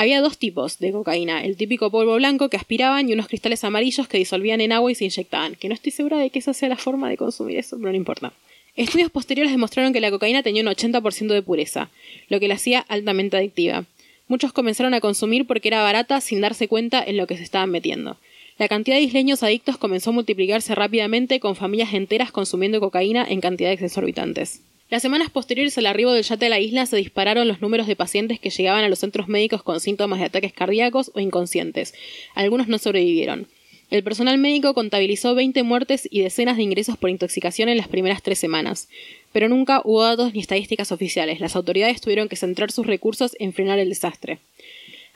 Había 0.00 0.20
dos 0.20 0.38
tipos 0.38 0.78
de 0.78 0.92
cocaína, 0.92 1.42
el 1.42 1.56
típico 1.56 1.90
polvo 1.90 2.14
blanco 2.14 2.48
que 2.48 2.56
aspiraban 2.56 3.08
y 3.08 3.14
unos 3.14 3.26
cristales 3.26 3.64
amarillos 3.64 4.06
que 4.06 4.18
disolvían 4.18 4.60
en 4.60 4.70
agua 4.70 4.92
y 4.92 4.94
se 4.94 5.06
inyectaban, 5.06 5.56
que 5.56 5.66
no 5.66 5.74
estoy 5.74 5.90
segura 5.90 6.18
de 6.18 6.30
que 6.30 6.38
esa 6.38 6.54
sea 6.54 6.68
la 6.68 6.76
forma 6.76 7.10
de 7.10 7.16
consumir 7.16 7.58
eso, 7.58 7.76
pero 7.78 7.90
no 7.90 7.96
importa. 7.96 8.32
Estudios 8.76 9.10
posteriores 9.10 9.50
demostraron 9.50 9.92
que 9.92 10.00
la 10.00 10.12
cocaína 10.12 10.44
tenía 10.44 10.62
un 10.62 10.68
80% 10.68 11.32
de 11.32 11.42
pureza, 11.42 11.90
lo 12.28 12.38
que 12.38 12.46
la 12.46 12.54
hacía 12.54 12.78
altamente 12.78 13.38
adictiva. 13.38 13.86
Muchos 14.28 14.52
comenzaron 14.52 14.94
a 14.94 15.00
consumir 15.00 15.48
porque 15.48 15.66
era 15.66 15.82
barata 15.82 16.20
sin 16.20 16.40
darse 16.40 16.68
cuenta 16.68 17.02
en 17.02 17.16
lo 17.16 17.26
que 17.26 17.36
se 17.36 17.42
estaban 17.42 17.70
metiendo. 17.70 18.18
La 18.56 18.68
cantidad 18.68 18.98
de 18.98 19.02
isleños 19.02 19.42
adictos 19.42 19.78
comenzó 19.78 20.10
a 20.10 20.12
multiplicarse 20.12 20.76
rápidamente 20.76 21.40
con 21.40 21.56
familias 21.56 21.92
enteras 21.92 22.30
consumiendo 22.30 22.78
cocaína 22.78 23.26
en 23.28 23.40
cantidades 23.40 23.82
exorbitantes. 23.82 24.62
Las 24.90 25.02
semanas 25.02 25.28
posteriores 25.28 25.76
al 25.76 25.84
arribo 25.84 26.12
del 26.12 26.24
yate 26.24 26.46
a 26.46 26.48
la 26.48 26.60
isla 26.60 26.86
se 26.86 26.96
dispararon 26.96 27.46
los 27.46 27.60
números 27.60 27.86
de 27.86 27.94
pacientes 27.94 28.40
que 28.40 28.48
llegaban 28.48 28.84
a 28.84 28.88
los 28.88 29.00
centros 29.00 29.28
médicos 29.28 29.62
con 29.62 29.80
síntomas 29.80 30.18
de 30.18 30.24
ataques 30.24 30.54
cardíacos 30.54 31.10
o 31.14 31.20
inconscientes. 31.20 31.92
Algunos 32.34 32.68
no 32.68 32.78
sobrevivieron. 32.78 33.48
El 33.90 34.02
personal 34.02 34.38
médico 34.38 34.72
contabilizó 34.72 35.34
20 35.34 35.62
muertes 35.62 36.08
y 36.10 36.22
decenas 36.22 36.56
de 36.56 36.62
ingresos 36.62 36.96
por 36.96 37.10
intoxicación 37.10 37.68
en 37.68 37.76
las 37.76 37.88
primeras 37.88 38.22
tres 38.22 38.38
semanas. 38.38 38.88
Pero 39.32 39.50
nunca 39.50 39.82
hubo 39.84 40.02
datos 40.02 40.32
ni 40.32 40.40
estadísticas 40.40 40.90
oficiales. 40.90 41.40
Las 41.40 41.54
autoridades 41.54 42.00
tuvieron 42.00 42.28
que 42.30 42.36
centrar 42.36 42.72
sus 42.72 42.86
recursos 42.86 43.36
en 43.38 43.52
frenar 43.52 43.78
el 43.78 43.90
desastre. 43.90 44.38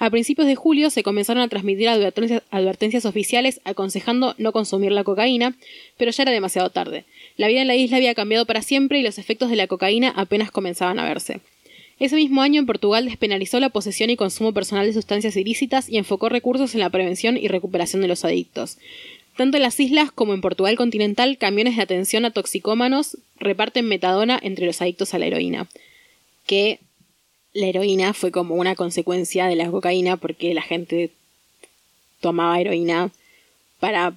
A 0.03 0.11
principios 0.11 0.49
de 0.49 0.57
julio 0.57 0.91
se 0.91 1.05
comenzaron 1.05 1.45
a 1.45 1.49
transmitir 1.49 1.89
advertencias, 1.89 3.05
oficiales 3.05 3.61
aconsejando 3.63 4.35
no 4.37 4.51
consumir 4.51 4.91
la 4.91 5.05
cocaína, 5.05 5.55
pero 5.97 6.11
ya 6.11 6.25
era 6.25 6.33
demasiado 6.33 6.71
tarde. 6.71 7.05
La 7.37 7.47
vida 7.47 7.63
en 7.63 7.69
la 7.69 7.77
isla 7.77 7.99
había 7.99 8.17
cambiado 8.17 8.45
para 8.45 8.63
siempre 8.63 8.99
y 8.99 9.05
los 9.05 9.19
efectos 9.19 9.49
de 9.49 9.55
la 9.55 9.69
cocaína 9.69 10.13
apenas 10.17 10.51
comenzaban 10.51 10.99
a 10.99 11.05
verse. 11.05 11.39
Ese 12.01 12.17
mismo 12.17 12.43
año 12.43 12.59
en 12.59 12.67
Portugal 12.67 13.05
despenalizó 13.05 13.61
la 13.61 13.69
posesión 13.69 14.11
y 14.11 14.17
consumo 14.17 14.53
personal 14.53 14.87
de 14.87 14.93
sustancias 14.93 15.37
ilícitas 15.37 15.89
y 15.89 15.99
enfocó 15.99 16.29
recursos 16.29 16.75
en 16.75 16.81
la 16.81 16.91
prevención 16.91 17.37
y 17.37 17.47
recuperación 17.47 18.03
de 18.03 18.09
los 18.09 18.25
adictos. 18.25 18.79
Tanto 19.37 19.57
en 19.57 19.63
las 19.63 19.79
islas 19.79 20.11
como 20.11 20.35
en 20.35 20.41
Portugal 20.41 20.75
continental, 20.75 21.39
camiones 21.39 21.77
de 21.77 21.83
atención 21.83 22.25
a 22.25 22.33
toxicómanos 22.33 23.19
reparten 23.39 23.87
metadona 23.87 24.41
entre 24.43 24.67
los 24.67 24.83
adictos 24.83 25.15
a 25.15 25.21
la 25.21 25.27
heroína, 25.27 25.69
que 26.45 26.81
la 27.55 27.67
heroína 27.67 28.15
fue 28.15 28.31
como 28.31 28.55
una 28.55 28.75
consecuencia 28.75 29.47
de 29.47 29.57
la 29.57 29.71
cocaína 29.71 30.17
porque 30.17 30.55
la 30.55 30.63
gente 30.63 31.11
tomaba 32.21 32.61
heroína 32.61 33.11
para 33.81 34.15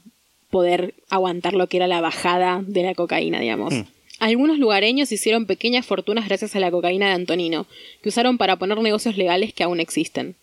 poder 0.49 0.93
aguantar 1.09 1.53
lo 1.53 1.67
que 1.67 1.77
era 1.77 1.87
la 1.87 2.01
bajada 2.01 2.63
de 2.65 2.83
la 2.83 2.95
cocaína, 2.95 3.39
digamos. 3.39 3.73
Mm. 3.73 3.81
Algunos 4.19 4.57
lugareños 4.57 5.11
hicieron 5.11 5.45
pequeñas 5.45 5.85
fortunas 5.85 6.27
gracias 6.27 6.55
a 6.55 6.59
la 6.59 6.71
cocaína 6.71 7.07
de 7.07 7.13
Antonino, 7.13 7.65
que 8.01 8.09
usaron 8.09 8.37
para 8.37 8.55
poner 8.55 8.77
negocios 8.77 9.17
legales 9.17 9.53
que 9.53 9.63
aún 9.63 9.81
existen. 9.81 10.35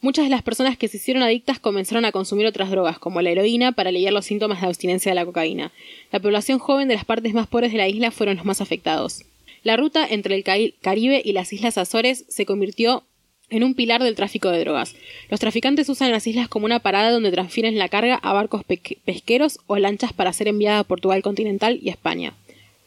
Muchas 0.00 0.24
de 0.24 0.30
las 0.30 0.42
personas 0.42 0.78
que 0.78 0.88
se 0.88 0.96
hicieron 0.96 1.22
adictas 1.22 1.58
comenzaron 1.58 2.04
a 2.04 2.12
consumir 2.12 2.46
otras 2.46 2.70
drogas, 2.70 2.98
como 2.98 3.20
la 3.20 3.30
heroína, 3.30 3.72
para 3.72 3.90
aliviar 3.90 4.12
los 4.12 4.24
síntomas 4.24 4.60
de 4.60 4.68
abstinencia 4.68 5.10
de 5.10 5.16
la 5.16 5.26
cocaína. 5.26 5.72
La 6.12 6.20
población 6.20 6.60
joven 6.60 6.88
de 6.88 6.94
las 6.94 7.04
partes 7.04 7.34
más 7.34 7.48
pobres 7.48 7.72
de 7.72 7.78
la 7.78 7.88
isla 7.88 8.10
fueron 8.10 8.36
los 8.36 8.46
más 8.46 8.60
afectados. 8.60 9.24
La 9.62 9.76
ruta 9.76 10.06
entre 10.08 10.34
el 10.34 10.44
Caribe 10.80 11.22
y 11.24 11.32
las 11.32 11.52
Islas 11.52 11.78
Azores 11.78 12.24
se 12.28 12.46
convirtió 12.46 13.04
en 13.50 13.64
un 13.64 13.74
pilar 13.74 14.02
del 14.02 14.14
tráfico 14.14 14.50
de 14.50 14.60
drogas. 14.60 14.94
Los 15.30 15.40
traficantes 15.40 15.88
usan 15.88 16.10
las 16.10 16.26
islas 16.26 16.48
como 16.48 16.66
una 16.66 16.80
parada 16.80 17.10
donde 17.10 17.30
transfieren 17.30 17.78
la 17.78 17.88
carga 17.88 18.16
a 18.16 18.32
barcos 18.34 18.62
pesqueros 19.04 19.58
o 19.66 19.78
lanchas 19.78 20.12
para 20.12 20.32
ser 20.32 20.48
enviada 20.48 20.80
a 20.80 20.84
Portugal 20.84 21.22
continental 21.22 21.78
y 21.82 21.88
a 21.88 21.92
España. 21.92 22.34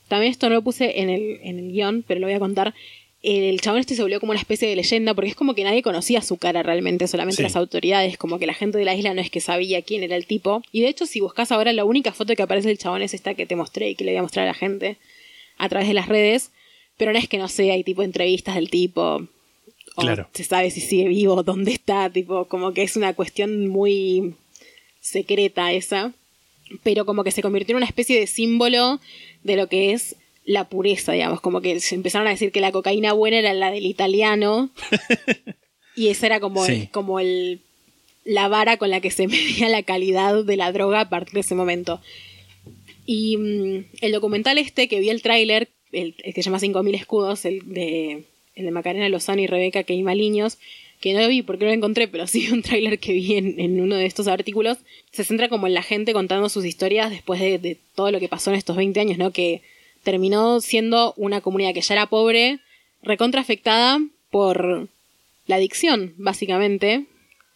También 0.07 0.31
esto 0.31 0.49
no 0.49 0.55
lo 0.55 0.61
puse 0.61 0.99
en 1.01 1.09
el, 1.09 1.39
en 1.41 1.57
el 1.57 1.71
guion, 1.71 2.03
pero 2.07 2.19
lo 2.19 2.27
voy 2.27 2.35
a 2.35 2.39
contar. 2.39 2.73
El 3.23 3.59
chabón 3.61 3.79
este 3.79 3.95
se 3.95 4.01
volvió 4.01 4.19
como 4.19 4.31
una 4.31 4.39
especie 4.39 4.67
de 4.67 4.75
leyenda 4.75 5.13
porque 5.13 5.29
es 5.29 5.35
como 5.35 5.53
que 5.53 5.63
nadie 5.63 5.81
conocía 5.83 6.21
su 6.21 6.37
cara 6.37 6.63
realmente, 6.63 7.07
solamente 7.07 7.37
Sí. 7.37 7.43
las 7.43 7.55
autoridades, 7.55 8.17
como 8.17 8.37
que 8.39 8.47
la 8.47 8.53
gente 8.53 8.77
de 8.77 8.85
la 8.85 8.95
isla 8.95 9.13
no 9.13 9.21
es 9.21 9.29
que 9.29 9.41
sabía 9.41 9.81
quién 9.83 10.03
era 10.03 10.15
el 10.15 10.25
tipo. 10.25 10.63
Y 10.71 10.81
de 10.81 10.89
hecho, 10.89 11.05
si 11.05 11.19
buscas 11.21 11.51
ahora, 11.51 11.71
la 11.71 11.85
única 11.85 12.13
foto 12.13 12.35
que 12.35 12.41
aparece 12.43 12.67
del 12.67 12.77
chabón 12.79 13.01
es 13.03 13.13
esta 13.13 13.33
que 13.35 13.45
te 13.45 13.55
mostré 13.55 13.89
y 13.89 13.95
que 13.95 14.03
le 14.03 14.11
voy 14.11 14.19
a 14.19 14.23
mostrar 14.23 14.45
a 14.45 14.47
la 14.51 14.53
gente 14.55 14.97
a 15.57 15.69
través 15.69 15.87
de 15.87 15.93
las 15.93 16.07
redes. 16.07 16.51
Pero 16.97 17.11
no 17.13 17.19
es 17.19 17.27
que 17.27 17.37
no 17.37 17.47
sé, 17.47 17.71
hay 17.71 17.83
tipo 17.83 18.03
entrevistas 18.03 18.55
del 18.55 18.69
tipo. 18.69 19.27
O 19.95 20.01
Claro. 20.01 20.29
se 20.33 20.43
sabe 20.43 20.71
si 20.71 20.81
sigue 20.81 21.07
vivo, 21.07 21.43
dónde 21.43 21.71
está, 21.71 22.09
tipo, 22.09 22.45
como 22.45 22.73
que 22.73 22.83
es 22.83 22.95
una 22.95 23.13
cuestión 23.13 23.67
muy 23.67 24.35
secreta 24.99 25.71
esa. 25.73 26.13
Pero 26.83 27.05
como 27.05 27.23
que 27.23 27.31
se 27.31 27.41
convirtió 27.41 27.73
en 27.73 27.77
una 27.77 27.85
especie 27.85 28.17
de 28.19 28.27
símbolo 28.27 28.99
de 29.43 29.55
lo 29.57 29.67
que 29.67 29.91
es 29.91 30.15
la 30.45 30.69
pureza, 30.69 31.11
digamos. 31.11 31.41
Como 31.41 31.59
que 31.61 31.79
se 31.81 31.95
empezaron 31.95 32.27
a 32.27 32.31
decir 32.31 32.51
que 32.51 32.61
la 32.61 32.71
cocaína 32.71 33.11
buena 33.13 33.39
era 33.39 33.53
la 33.53 33.71
del 33.71 33.85
italiano. 33.85 34.69
y 35.95 36.07
esa 36.07 36.27
era 36.27 36.39
como, 36.39 36.65
Sí. 36.65 36.71
el, 36.73 36.89
como 36.91 37.19
el, 37.19 37.59
la 38.23 38.47
vara 38.47 38.77
con 38.77 38.89
la 38.89 39.01
que 39.01 39.11
se 39.11 39.27
medía 39.27 39.67
la 39.67 39.83
calidad 39.83 40.43
de 40.45 40.55
la 40.57 40.71
droga 40.71 41.01
a 41.01 41.09
partir 41.09 41.33
de 41.33 41.39
ese 41.41 41.55
momento. 41.55 41.99
Y 43.05 43.35
mm, 43.37 43.85
el 44.01 44.11
documental 44.13 44.57
este 44.57 44.87
que 44.87 44.99
vi 45.01 45.09
el 45.09 45.21
tráiler, 45.21 45.67
el, 45.91 46.13
que 46.15 46.33
se 46.33 46.41
llama 46.43 46.59
5000 46.59 46.95
escudos, 46.95 47.45
el 47.45 47.73
de, 47.73 48.23
el 48.55 48.65
de 48.65 48.71
Macarena 48.71 49.09
Lozano 49.09 49.41
y 49.41 49.47
Rebeca 49.47 49.83
Queimaliños, 49.83 50.57
que 50.99 51.13
no 51.13 51.21
lo 51.21 51.27
vi 51.27 51.41
porque 51.41 51.65
no 51.65 51.71
lo 51.71 51.75
encontré, 51.75 52.07
pero 52.07 52.27
sí 52.27 52.49
un 52.51 52.61
tráiler 52.61 52.99
que 52.99 53.13
vi 53.13 53.35
en, 53.35 53.59
en 53.59 53.81
uno 53.81 53.95
de 53.95 54.05
estos 54.05 54.27
artículos, 54.27 54.77
se 55.11 55.23
centra 55.23 55.49
como 55.49 55.67
en 55.67 55.73
la 55.73 55.83
gente 55.83 56.13
contando 56.13 56.49
sus 56.49 56.65
historias 56.65 57.09
después 57.09 57.39
de, 57.39 57.57
de 57.57 57.77
todo 57.95 58.11
lo 58.11 58.19
que 58.19 58.29
pasó 58.29 58.51
en 58.51 58.57
estos 58.57 58.75
20 58.75 58.99
años, 58.99 59.17
¿no? 59.17 59.31
Que 59.31 59.61
terminó 60.03 60.61
siendo 60.61 61.13
una 61.17 61.41
comunidad 61.41 61.73
que 61.73 61.81
ya 61.81 61.95
era 61.95 62.07
pobre, 62.07 62.59
recontra 63.03 63.41
afectada 63.41 63.99
por 64.29 64.87
la 65.47 65.55
adicción, 65.55 66.13
básicamente, 66.17 67.05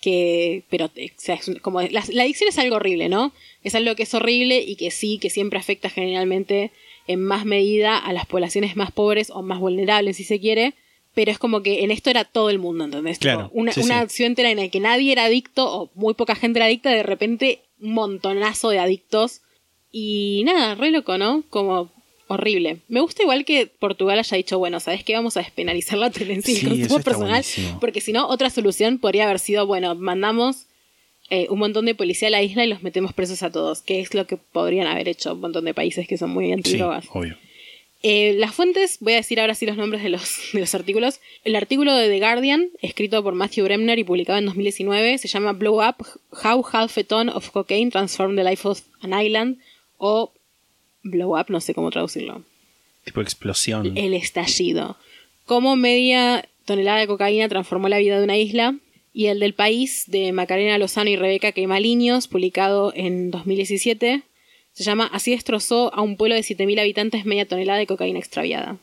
que, 0.02 0.63
pero, 0.69 0.91
eh, 0.95 1.12
o 1.17 1.21
sea, 1.21 1.36
es 1.36 1.50
como, 1.62 1.82
la 1.82 2.02
adicción 2.02 2.50
es 2.50 2.60
algo 2.60 2.76
horrible, 2.76 3.10
¿no? 3.10 3.34
Es 3.63 3.74
algo 3.74 3.95
que 3.95 4.04
es 4.04 4.13
horrible 4.13 4.60
y 4.60 4.76
que 4.76 4.91
sí, 4.91 5.17
que 5.17 5.30
siempre 5.30 5.58
afecta 5.58 5.89
generalmente 5.89 6.71
en 7.08 7.22
más 7.24 7.46
medida 7.46 7.98
a 7.98 8.13
las 8.13 8.26
poblaciones 8.26 8.76
más 8.76 8.91
pobres 8.91 9.30
o 9.30 9.41
más 9.41 9.60
vulnerables, 9.60 10.18
si 10.18 10.24
se 10.24 10.39
quiere, 10.39 10.74
pero 11.13 11.32
es 11.32 11.39
como 11.39 11.62
que 11.63 11.84
en 11.84 11.91
esto 11.91 12.10
era 12.10 12.26
todo 12.26 12.50
el 12.50 12.60
mundo, 12.60 12.84
¿entendés? 12.86 13.20
Claro, 13.20 13.50
una, 13.54 13.72
sí, 13.72 13.82
una 13.82 13.96
sí. 14.00 14.02
acción 14.04 14.28
entera 14.28 14.52
en 14.52 14.58
la 14.58 14.68
que 14.70 14.80
nadie 14.80 15.12
era 15.12 15.26
adicto 15.26 15.65
o 15.72 15.89
muy 15.96 16.13
poca 16.13 16.36
gente 16.36 16.60
era 16.60 16.65
adicta, 16.65 16.89
de 16.89 17.04
repente 17.04 17.62
un 17.80 17.94
montonazo 17.94 18.70
de 18.70 18.80
adictos 18.80 19.41
y 19.91 20.41
nada, 20.46 20.76
re 20.76 20.91
loco, 20.91 21.18
¿no? 21.18 21.44
Como 21.50 21.89
horrible. 22.28 22.80
Me 22.88 23.00
gusta 23.02 23.22
igual 23.24 23.46
que 23.46 23.68
Portugal 23.68 24.18
haya 24.20 24.36
dicho, 24.36 24.58
bueno, 24.58 24.80
¿sabes 24.80 25.04
qué? 25.04 25.13
Vamos 25.13 25.38
a 25.38 25.41
despenalizar 25.41 25.98
la 25.98 26.10
tenencia 26.12 26.54
y 26.54 26.58
Sí, 26.58 26.65
consumo 26.68 27.00
personal. 27.02 27.30
buenísimo. 27.30 27.80
Porque 27.80 28.02
si 28.02 28.12
no, 28.12 28.28
otra 28.28 28.50
solución 28.50 28.98
podría 28.98 29.26
haber 29.26 29.39
sido, 29.39 29.68
bueno, 29.68 29.96
mandamos 29.96 30.65
eh, 31.30 31.48
un 31.50 31.60
montón 31.60 31.86
de 31.86 31.96
policía 31.96 32.28
a 32.28 32.32
la 32.32 32.42
isla 32.44 32.66
y 32.66 32.68
los 32.70 32.84
metemos 32.84 33.14
presos 33.14 33.42
a 33.44 33.52
todos, 33.52 33.82
que 33.82 34.00
es 34.00 34.14
lo 34.14 34.28
que 34.28 34.38
podrían 34.38 34.88
haber 34.88 35.08
hecho 35.10 35.34
un 35.34 35.42
montón 35.42 35.66
de 35.66 35.74
países 35.74 36.08
que 36.08 36.18
son 36.18 36.30
muy 36.32 36.46
Sí, 36.48 36.52
antidrogas. 36.54 37.06
obvio. 37.12 37.38
Eh, 38.04 38.36
las 38.38 38.54
fuentes, 38.54 38.98
voy 39.00 39.14
a 39.14 39.16
decir 39.16 39.40
ahora 39.40 39.56
sí 39.56 39.66
los 39.66 39.78
nombres 39.78 40.04
de 40.04 40.10
los, 40.10 40.38
de 40.54 40.60
los 40.60 40.76
artículos. 40.76 41.20
El 41.44 41.56
artículo 41.56 41.96
de 41.96 42.08
The 42.08 42.20
Guardian, 42.20 42.70
escrito 42.82 43.24
por 43.24 43.34
Matthew 43.34 43.64
Bremner 43.66 43.98
y 43.98 44.04
publicado 44.04 44.38
en 44.38 44.46
2019, 44.46 45.18
se 45.18 45.28
llama 45.28 45.54
Blow 45.54 45.82
Up, 45.84 46.06
How 46.44 46.64
Half 46.72 46.98
a 47.00 47.04
Ton 47.04 47.30
of 47.30 47.50
Cocaine 47.50 47.90
Transformed 47.90 48.38
the 48.38 48.44
Life 48.48 48.68
of 48.68 48.82
an 49.02 49.20
Island, 49.20 49.58
o 49.98 50.32
Blow 51.02 51.40
Up, 51.40 51.46
no 51.50 51.60
sé 51.62 51.74
cómo 51.74 51.90
traducirlo. 51.90 52.44
Tipo 53.06 53.22
explosión. 53.22 53.98
El 53.98 54.14
estallido. 54.14 54.98
Cómo 55.46 55.76
media 55.76 56.48
tonelada 56.66 57.00
de 57.00 57.08
cocaína 57.08 57.48
transformó 57.50 57.88
la 57.90 57.98
vida 58.00 58.18
de 58.20 58.24
una 58.24 58.38
isla. 58.38 58.76
Y 59.17 59.28
el 59.28 59.39
del 59.39 59.54
país 59.54 60.04
de 60.08 60.34
Macarena 60.34 60.78
Lozano 60.78 61.10
y 61.10 61.15
Rebeca 61.15 61.54
Queimaliños, 61.54 62.28
publicado 62.28 62.91
en 62.93 63.32
2017, 63.32 64.23
se 64.73 64.84
llama 64.84 65.10
Así 65.13 65.32
destrozó 65.32 65.89
a 65.95 66.01
un 66.01 66.17
pueblo 66.17 66.36
de 66.36 66.41
7.000 66.41 66.82
habitantes 66.82 67.25
media 67.25 67.47
tonelada 67.47 67.80
de 67.80 67.88
cocaína 67.88 68.19
extraviada. 68.19 68.78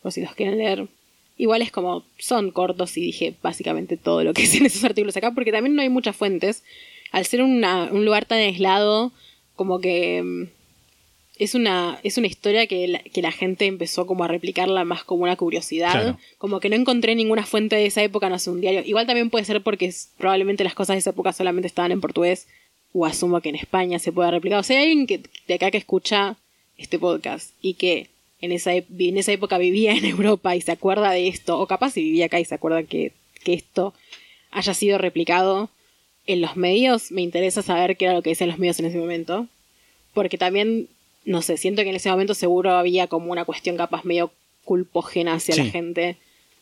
Por 0.00 0.12
si 0.12 0.22
los 0.22 0.34
quieren 0.34 0.56
leer. 0.56 0.88
Igual 1.36 1.60
es 1.60 1.70
como, 1.70 2.04
son 2.16 2.52
cortos 2.52 2.96
y 2.96 3.02
dije 3.02 3.34
básicamente 3.42 3.98
todo 3.98 4.24
lo 4.24 4.32
que 4.32 4.40
dicen 4.42 4.64
esos 4.64 4.82
artículos 4.82 5.14
acá, 5.18 5.32
porque 5.32 5.52
también 5.52 5.76
no 5.76 5.82
hay 5.82 5.90
muchas 5.90 6.16
fuentes. 6.16 6.64
Al 7.12 7.26
ser 7.26 7.42
un 7.42 7.60
lugar 8.02 8.24
tan 8.24 8.38
aislado, 8.38 9.12
como 9.56 9.78
que 9.80 10.22
mm, 10.22 10.55
es 11.38 11.54
una, 11.54 11.98
es 12.02 12.16
una 12.18 12.26
historia 12.26 12.66
que 12.66 12.88
la, 12.88 12.98
que 13.00 13.20
la 13.22 13.30
gente 13.32 13.66
empezó 13.66 14.06
como 14.06 14.24
a 14.24 14.28
replicarla 14.28 14.84
más 14.84 15.04
como 15.04 15.24
una 15.24 15.36
curiosidad. 15.36 15.92
Claro. 15.92 16.18
Como 16.38 16.60
que 16.60 16.68
no 16.70 16.76
encontré 16.76 17.14
ninguna 17.14 17.44
fuente 17.44 17.76
de 17.76 17.86
esa 17.86 18.02
época, 18.02 18.28
no 18.30 18.38
sé, 18.38 18.50
un 18.50 18.60
diario. 18.60 18.82
Igual 18.84 19.06
también 19.06 19.28
puede 19.30 19.44
ser 19.44 19.62
porque 19.62 19.86
es- 19.86 20.10
probablemente 20.16 20.64
las 20.64 20.74
cosas 20.74 20.94
de 20.94 20.98
esa 21.00 21.10
época 21.10 21.32
solamente 21.32 21.66
estaban 21.66 21.92
en 21.92 22.00
portugués. 22.00 22.46
O 22.92 23.04
asumo 23.04 23.40
que 23.42 23.50
en 23.50 23.56
España 23.56 23.98
se 23.98 24.12
pueda 24.12 24.30
replicar. 24.30 24.58
O 24.58 24.62
sea, 24.62 24.78
hay 24.80 24.88
alguien 24.90 25.06
que, 25.06 25.20
de 25.46 25.54
acá 25.54 25.70
que 25.70 25.76
escucha 25.78 26.36
este 26.78 26.98
podcast 26.98 27.50
y 27.60 27.74
que 27.74 28.08
en 28.40 28.52
esa, 28.52 28.72
en 28.74 29.18
esa 29.18 29.32
época 29.32 29.58
vivía 29.58 29.92
en 29.92 30.04
Europa 30.06 30.56
y 30.56 30.62
se 30.62 30.72
acuerda 30.72 31.10
de 31.10 31.28
esto, 31.28 31.58
o 31.60 31.66
capaz 31.66 31.90
si 31.90 32.02
vivía 32.02 32.26
acá 32.26 32.40
y 32.40 32.44
se 32.46 32.54
acuerda 32.54 32.82
que, 32.84 33.12
que 33.44 33.52
esto 33.52 33.92
haya 34.50 34.72
sido 34.72 34.96
replicado 34.96 35.68
en 36.26 36.40
los 36.40 36.56
medios, 36.56 37.12
me 37.12 37.20
interesa 37.20 37.60
saber 37.62 37.96
qué 37.98 38.06
era 38.06 38.14
lo 38.14 38.22
que 38.22 38.30
decían 38.30 38.48
los 38.48 38.58
medios 38.58 38.78
en 38.80 38.86
ese 38.86 38.96
momento. 38.98 39.46
Porque 40.14 40.38
también, 40.38 40.88
no 41.26 41.42
sé, 41.42 41.58
siento 41.58 41.82
que 41.82 41.90
en 41.90 41.96
ese 41.96 42.08
momento 42.10 42.32
seguro 42.34 42.72
había 42.72 43.06
como 43.08 43.30
una 43.32 43.44
cuestión 43.44 43.76
capaz 43.76 44.04
medio 44.04 44.32
culpógena 44.64 45.34
hacia 45.34 45.56
la 45.56 45.64
gente. 45.66 46.16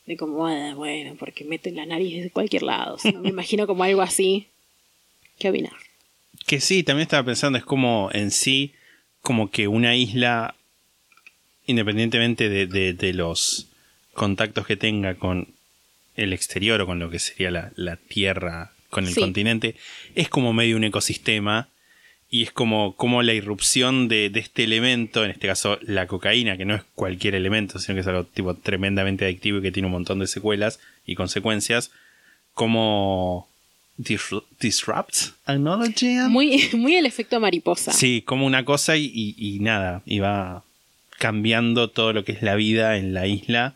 De 0.06 0.16
como, 0.18 0.46
"Ah, 0.46 0.74
bueno, 0.74 1.14
porque 1.18 1.44
meten 1.44 1.76
la 1.76 1.86
nariz 1.86 2.22
de 2.22 2.30
cualquier 2.30 2.62
lado. 2.64 2.96
O 2.96 2.98
sea, 2.98 3.12
me 3.12 3.28
imagino 3.30 3.66
como 3.66 3.84
algo 3.84 4.02
así. 4.02 4.48
¿Qué 5.38 5.48
opinas? 5.48 5.72
Que 6.46 6.60
sí, 6.60 6.82
también 6.82 7.04
estaba 7.04 7.24
pensando, 7.24 7.56
es 7.58 7.64
como 7.64 8.10
en 8.12 8.30
sí, 8.30 8.72
como 9.22 9.50
que 9.50 9.66
una 9.68 9.96
isla, 9.96 10.54
independientemente 11.66 12.48
de, 12.48 12.66
de- 12.66 12.92
de 12.92 13.12
los 13.14 13.68
contactos 14.12 14.66
que 14.66 14.76
tenga 14.76 15.14
con 15.14 15.48
el 16.16 16.32
exterior 16.32 16.80
o 16.80 16.86
con 16.86 16.98
lo 16.98 17.10
que 17.10 17.18
sería 17.18 17.50
la, 17.50 17.72
la 17.76 17.96
Tierra, 17.96 18.72
con 18.90 19.06
el 19.06 19.14
Sí. 19.14 19.20
continente, 19.20 19.74
es 20.14 20.28
como 20.28 20.52
medio 20.52 20.76
un 20.76 20.84
ecosistema 20.84 21.68
y 22.30 22.42
es 22.42 22.50
como, 22.52 22.96
como 22.96 23.22
la 23.22 23.32
irrupción 23.32 24.08
de, 24.08 24.28
de 24.30 24.40
este 24.40 24.64
elemento, 24.64 25.24
en 25.24 25.30
este 25.30 25.46
caso 25.46 25.78
la 25.82 26.06
cocaína, 26.06 26.56
que 26.56 26.64
no 26.64 26.74
es 26.74 26.82
cualquier 26.94 27.34
elemento, 27.36 27.78
sino 27.78 27.94
que 27.94 28.00
es 28.00 28.06
algo 28.06 28.24
tipo 28.24 28.54
tremendamente 28.54 29.24
adictivo 29.24 29.58
y 29.58 29.62
que 29.62 29.70
tiene 29.72 29.86
un 29.86 29.92
montón 29.92 30.18
de 30.18 30.26
secuelas 30.26 30.80
y 31.06 31.14
consecuencias, 31.14 31.90
como 32.54 33.48
dis- 33.98 34.42
disrupts 34.60 35.34
technology. 35.46 36.16
Muy, 36.28 36.70
muy 36.74 36.94
el 36.96 37.06
efecto 37.06 37.38
mariposa. 37.40 37.92
Sí, 37.92 38.22
como 38.24 38.46
una 38.46 38.64
cosa 38.64 38.96
y, 38.96 39.04
y- 39.14 39.34
y 39.38 39.58
nada, 39.60 40.02
y 40.06 40.18
va 40.20 40.64
cambiando 41.18 41.88
todo 41.90 42.12
lo 42.12 42.24
que 42.24 42.32
es 42.32 42.42
la 42.42 42.54
vida 42.56 42.96
en 42.96 43.14
la 43.14 43.26
isla. 43.26 43.74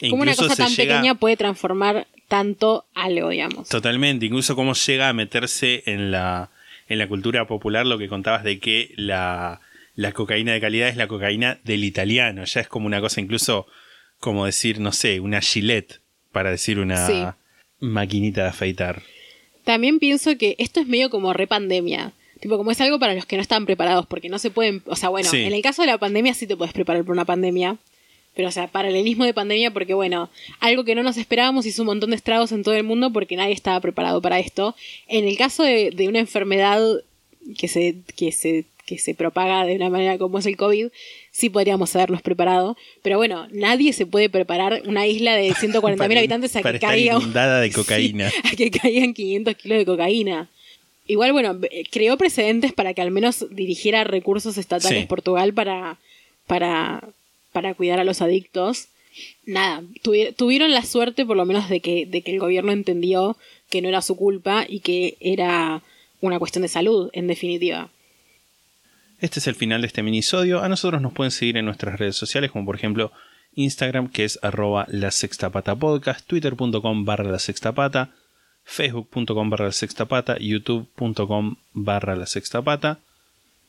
E 0.00 0.10
Como 0.10 0.22
una 0.22 0.34
cosa 0.34 0.56
tan 0.56 0.68
llega- 0.72 0.96
pequeña 0.96 1.14
puede 1.14 1.36
transformar 1.36 2.06
tanto 2.28 2.84
algo, 2.94 3.30
digamos. 3.30 3.68
Totalmente, 3.68 4.26
incluso 4.26 4.56
cómo 4.56 4.74
llega 4.74 5.08
a 5.08 5.12
meterse 5.12 5.82
en 5.86 6.10
la, 6.10 6.50
en 6.88 6.98
la 6.98 7.08
cultura 7.08 7.46
popular 7.46 7.86
lo 7.86 7.98
que 7.98 8.08
contabas 8.08 8.44
de 8.44 8.58
que 8.60 8.92
la, 8.96 9.60
la 9.94 10.12
cocaína 10.12 10.52
de 10.52 10.60
calidad 10.60 10.88
es 10.88 10.96
la 10.96 11.06
cocaína 11.08 11.58
del 11.64 11.84
italiano, 11.84 12.44
ya 12.44 12.60
es 12.60 12.68
como 12.68 12.86
una 12.86 13.00
cosa 13.00 13.20
incluso 13.20 13.66
como 14.20 14.46
decir, 14.46 14.80
no 14.80 14.92
sé, 14.92 15.20
una 15.20 15.40
Gillette, 15.40 16.00
para 16.32 16.50
decir 16.50 16.78
una 16.78 17.06
Sí. 17.06 17.24
maquinita 17.80 18.42
de 18.42 18.48
afeitar. 18.48 19.02
También 19.64 19.98
pienso 19.98 20.36
que 20.38 20.56
esto 20.58 20.80
es 20.80 20.86
medio 20.86 21.10
como 21.10 21.32
repandemia. 21.32 22.12
Tipo, 22.40 22.56
como 22.58 22.70
es 22.70 22.80
algo 22.80 22.98
para 22.98 23.14
los 23.14 23.24
que 23.26 23.36
no 23.36 23.42
están 23.42 23.64
preparados, 23.64 24.06
porque 24.06 24.28
no 24.28 24.38
se 24.38 24.50
pueden. 24.50 24.82
O 24.86 24.96
sea, 24.96 25.08
bueno, 25.08 25.30
Sí. 25.30 25.42
en 25.44 25.52
el 25.54 25.62
caso 25.62 25.82
de 25.82 25.86
la 25.88 25.98
pandemia 25.98 26.34
sí 26.34 26.46
te 26.46 26.56
puedes 26.56 26.74
preparar 26.74 27.02
para 27.02 27.12
una 27.12 27.24
pandemia. 27.24 27.76
Pero, 28.36 28.48
o 28.48 28.50
sea, 28.50 28.66
paralelismo 28.66 29.24
de 29.24 29.32
pandemia, 29.34 29.70
porque, 29.70 29.94
bueno, 29.94 30.28
algo 30.60 30.84
que 30.84 30.94
no 30.94 31.02
nos 31.02 31.16
esperábamos 31.16 31.66
hizo 31.66 31.82
un 31.82 31.86
montón 31.86 32.10
de 32.10 32.16
estragos 32.16 32.50
en 32.52 32.62
todo 32.64 32.74
el 32.74 32.82
mundo 32.82 33.12
porque 33.12 33.36
nadie 33.36 33.52
estaba 33.54 33.78
preparado 33.80 34.20
para 34.20 34.40
esto. 34.40 34.74
En 35.06 35.26
el 35.28 35.36
caso 35.36 35.62
de, 35.62 35.90
de 35.90 36.08
una 36.08 36.18
enfermedad 36.18 36.82
que 37.58 37.68
se, 37.68 37.94
que, 38.16 38.32
se, 38.32 38.64
que 38.86 38.98
se 38.98 39.14
propaga 39.14 39.64
de 39.66 39.76
una 39.76 39.88
manera 39.88 40.18
como 40.18 40.38
es 40.40 40.46
el 40.46 40.56
COVID, 40.56 40.88
sí 41.30 41.48
podríamos 41.48 41.94
habernos 41.94 42.22
preparado. 42.22 42.76
Pero 43.02 43.18
bueno, 43.18 43.46
nadie 43.52 43.92
se 43.92 44.04
puede 44.04 44.28
preparar 44.28 44.82
una 44.86 45.06
isla 45.06 45.36
de 45.36 45.50
140.000 45.54 45.96
Para- 45.96 46.18
habitantes 46.18 46.56
a 46.56 46.62
que 46.62 46.78
caiga. 46.80 47.14
inundada 47.16 47.60
de 47.60 47.68
Sí, 47.70 47.74
cocaína. 47.74 48.32
a 48.44 48.56
que 48.56 48.70
caigan 48.72 49.14
500 49.14 49.54
kilos 49.56 49.78
de 49.78 49.84
cocaína. 49.86 50.48
Igual, 51.06 51.32
bueno, 51.32 51.58
eh, 51.70 51.84
creó 51.90 52.16
precedentes 52.16 52.72
para 52.72 52.94
que 52.94 53.02
al 53.02 53.10
menos 53.10 53.46
dirigiera 53.50 54.02
recursos 54.04 54.56
estatales 54.58 55.02
Sí. 55.02 55.06
Portugal 55.06 55.52
para, 55.52 55.98
para, 56.46 57.02
para 57.54 57.72
cuidar 57.74 58.00
a 58.00 58.04
los 58.04 58.20
adictos. 58.20 58.88
Nada, 59.46 59.82
tuvi- 60.02 60.34
tuvieron 60.34 60.72
la 60.72 60.82
suerte 60.84 61.24
por 61.24 61.36
lo 61.36 61.46
menos 61.46 61.68
de 61.70 61.78
que, 61.80 62.04
de 62.04 62.20
que 62.22 62.32
el 62.32 62.40
gobierno 62.40 62.72
entendió 62.72 63.36
que 63.70 63.80
no 63.80 63.88
era 63.88 64.02
su 64.02 64.16
culpa 64.16 64.66
y 64.68 64.80
que 64.80 65.16
era 65.20 65.82
una 66.20 66.38
cuestión 66.40 66.62
de 66.62 66.68
salud, 66.68 67.10
en 67.12 67.28
definitiva. 67.28 67.88
Este 69.20 69.38
es 69.38 69.46
el 69.46 69.54
final 69.54 69.80
de 69.82 69.86
este 69.86 70.02
minisodio. 70.02 70.62
A 70.62 70.68
nosotros 70.68 71.00
nos 71.00 71.12
pueden 71.12 71.30
seguir 71.30 71.56
en 71.56 71.64
nuestras 71.64 71.98
redes 71.98 72.16
sociales, 72.16 72.50
como 72.50 72.66
por 72.66 72.74
ejemplo 72.76 73.12
Instagram, 73.54 74.08
que 74.10 74.24
es 74.24 74.38
arroba 74.42 74.84
la 74.90 75.10
sexta 75.12 75.50
pata 75.50 75.76
podcast, 75.76 76.26
twitter.com 76.26 77.04
barra 77.04 77.30
la 77.30 77.38
sexta 77.38 77.72
pata, 77.72 78.10
facebook.com 78.64 79.48
barra 79.50 79.66
la 79.66 79.72
sexta 79.72 80.06
pata, 80.06 80.36
youtube.com 80.38 81.56
barra 81.72 82.16
la 82.16 82.26
sexta 82.26 82.62
pata. 82.62 82.98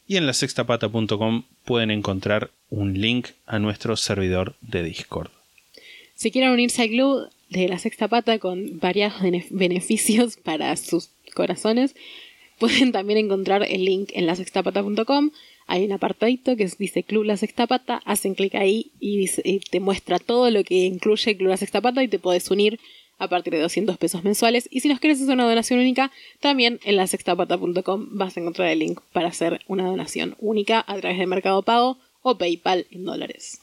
Y 0.08 0.18
en 0.18 0.26
la 0.28 0.34
sextapata.com 0.34 1.44
pueden 1.66 1.92
encontrar 1.92 2.52
un 2.70 3.00
link 3.00 3.30
a 3.46 3.60
nuestro 3.60 3.96
servidor 3.98 4.56
de 4.62 4.84
Discord. 4.84 5.30
Si 6.16 6.32
quieren 6.32 6.52
unirse 6.52 6.84
al 6.84 6.90
club 6.90 7.30
de 7.50 7.68
la 7.68 7.80
sexta 7.80 8.08
pata 8.08 8.40
con 8.40 8.80
variados 8.80 9.22
bene- 9.22 9.46
beneficios 9.50 10.38
para 10.44 10.76
sus 10.78 11.10
corazones, 11.34 11.96
pueden 12.60 12.92
también 12.92 13.20
encontrar 13.20 13.64
el 13.64 13.84
link 13.86 14.12
en 14.14 14.26
la 14.26 14.36
sextapata.com. 14.36 15.32
Hay 15.68 15.84
un 15.84 15.92
apartadito 15.92 16.56
que 16.56 16.70
dice 16.78 17.04
Club 17.04 17.24
La 17.24 17.38
Sexta 17.38 17.66
Pata, 17.66 18.00
hacen 18.06 18.36
clic 18.36 18.54
ahí 18.54 18.92
y, 19.00 19.28
te 19.72 19.80
muestra 19.80 20.20
todo 20.20 20.52
lo 20.52 20.64
que 20.64 20.86
incluye 20.86 21.36
Club 21.36 21.50
La 21.50 21.58
Sexta 21.58 21.82
Pata 21.82 22.04
y 22.04 22.08
te 22.08 22.20
puedes 22.20 22.52
unir 22.52 22.80
a 23.18 23.28
partir 23.28 23.54
de 23.54 23.62
200 23.62 23.98
pesos 23.98 24.24
mensuales. 24.24 24.68
Y 24.72 24.82
si 24.82 24.90
nos 24.90 25.00
quieres 25.00 25.22
hacer 25.22 25.34
una 25.34 25.48
donación 25.48 25.80
única, 25.80 26.12
también 26.40 26.80
en 26.84 26.96
la 26.96 27.08
sextapata.com 27.08 28.08
vas 28.12 28.38
a 28.38 28.40
encontrar 28.40 28.70
el 28.70 28.80
link 28.80 29.00
para 29.14 29.28
hacer 29.28 29.62
una 29.68 29.86
donación 29.86 30.36
única 30.40 30.84
a 30.88 30.98
través 30.98 31.18
de 31.18 31.28
Mercado 31.28 31.62
Pago 31.62 31.98
o 32.22 32.38
PayPal 32.38 32.88
en 32.92 33.06
dólares. 33.06 33.62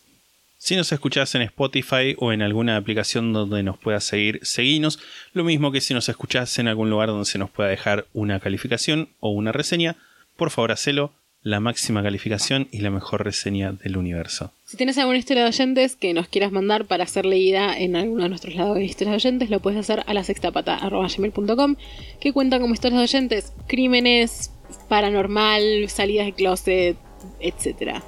Si 0.64 0.76
nos 0.76 0.92
escuchás 0.92 1.34
en 1.34 1.42
Spotify 1.42 2.14
o 2.18 2.32
en 2.32 2.40
alguna 2.40 2.76
aplicación 2.76 3.32
donde 3.32 3.64
nos 3.64 3.78
puedas 3.78 4.04
seguir, 4.04 4.38
seguinos. 4.42 5.00
Lo 5.32 5.42
mismo 5.42 5.72
que 5.72 5.80
si 5.80 5.92
nos 5.92 6.08
escuchás 6.08 6.56
en 6.60 6.68
algún 6.68 6.88
lugar 6.88 7.08
donde 7.08 7.24
se 7.24 7.38
nos 7.38 7.50
pueda 7.50 7.68
dejar 7.68 8.06
una 8.12 8.38
calificación 8.38 9.08
o 9.18 9.30
una 9.30 9.50
reseña, 9.50 9.96
por 10.36 10.50
favor 10.50 10.70
hacelo. 10.70 11.12
La 11.44 11.58
máxima 11.58 12.02
calificación 12.04 12.68
y 12.70 12.78
la 12.78 12.90
mejor 12.90 13.24
reseña 13.24 13.72
del 13.72 13.96
universo. 13.96 14.52
Si 14.64 14.76
tienes 14.76 14.96
alguna 14.98 15.18
historia 15.18 15.42
de 15.42 15.48
oyentes 15.48 15.96
que 15.96 16.14
nos 16.14 16.28
quieras 16.28 16.52
mandar 16.52 16.86
para 16.86 17.04
ser 17.06 17.26
leída 17.26 17.76
en 17.76 17.96
alguno 17.96 18.22
de 18.22 18.28
nuestros 18.28 18.54
lados 18.54 18.76
de 18.76 18.84
historias 18.84 19.12
de 19.12 19.28
oyentes, 19.28 19.50
lo 19.50 19.58
puedes 19.58 19.80
hacer 19.80 20.04
a 20.06 20.14
la 20.14 20.22
sextapata.gmail.com 20.22 21.76
que 22.20 22.32
cuentan 22.32 22.60
como 22.60 22.74
historias 22.74 23.00
de 23.00 23.04
oyentes, 23.04 23.52
crímenes, 23.66 24.52
paranormal, 24.88 25.88
salidas 25.88 26.26
de 26.26 26.32
closet, 26.32 26.96
etcétera. 27.40 28.02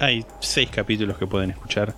Hay 0.00 0.24
seis 0.40 0.68
capítulos 0.70 1.16
que 1.16 1.26
pueden 1.26 1.50
escuchar. 1.50 1.94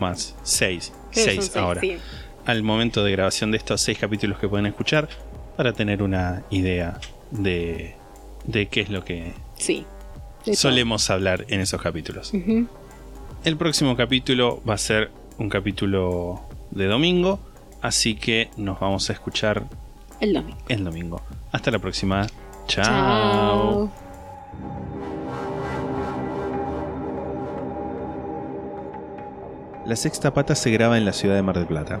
Más, 0.00 0.34
seis. 0.42 0.92
Creo 1.12 1.26
seis 1.26 1.56
ahora. 1.56 1.80
sí. 1.80 1.96
Al 2.44 2.62
momento 2.62 3.04
de 3.04 3.12
grabación 3.12 3.52
de 3.52 3.58
estos 3.58 3.80
seis 3.80 3.98
capítulos 3.98 4.38
que 4.38 4.48
pueden 4.48 4.66
escuchar, 4.66 5.08
para 5.56 5.72
tener 5.72 6.02
una 6.02 6.42
idea 6.50 6.98
de, 7.30 7.94
de 8.44 8.66
qué 8.66 8.80
es 8.80 8.90
lo 8.90 9.04
que 9.04 9.32
Sí. 9.56 9.84
Solemos 10.52 11.08
hablar 11.10 11.44
en 11.48 11.60
esos 11.60 11.80
capítulos. 11.80 12.32
El 13.44 13.56
próximo 13.56 13.96
capítulo 13.96 14.62
va 14.68 14.74
a 14.74 14.78
ser 14.78 15.10
un 15.38 15.48
capítulo 15.48 16.40
de 16.70 16.86
domingo, 16.86 17.38
así 17.82 18.14
que 18.14 18.50
nos 18.56 18.78
vamos 18.80 19.10
a 19.10 19.12
escuchar 19.12 19.64
El 20.20 20.32
domingo. 20.32 20.58
el 20.68 20.84
domingo. 20.84 21.22
Hasta 21.52 21.70
la 21.70 21.78
próxima. 21.78 22.26
Chao. 22.66 23.90
Chao. 23.90 23.92
La 29.86 29.96
sexta 29.96 30.32
pata 30.32 30.54
se 30.54 30.70
graba 30.70 30.96
en 30.96 31.04
la 31.04 31.12
ciudad 31.12 31.34
de 31.34 31.42
Mar 31.42 31.56
del 31.58 31.66
Plata. 31.66 32.00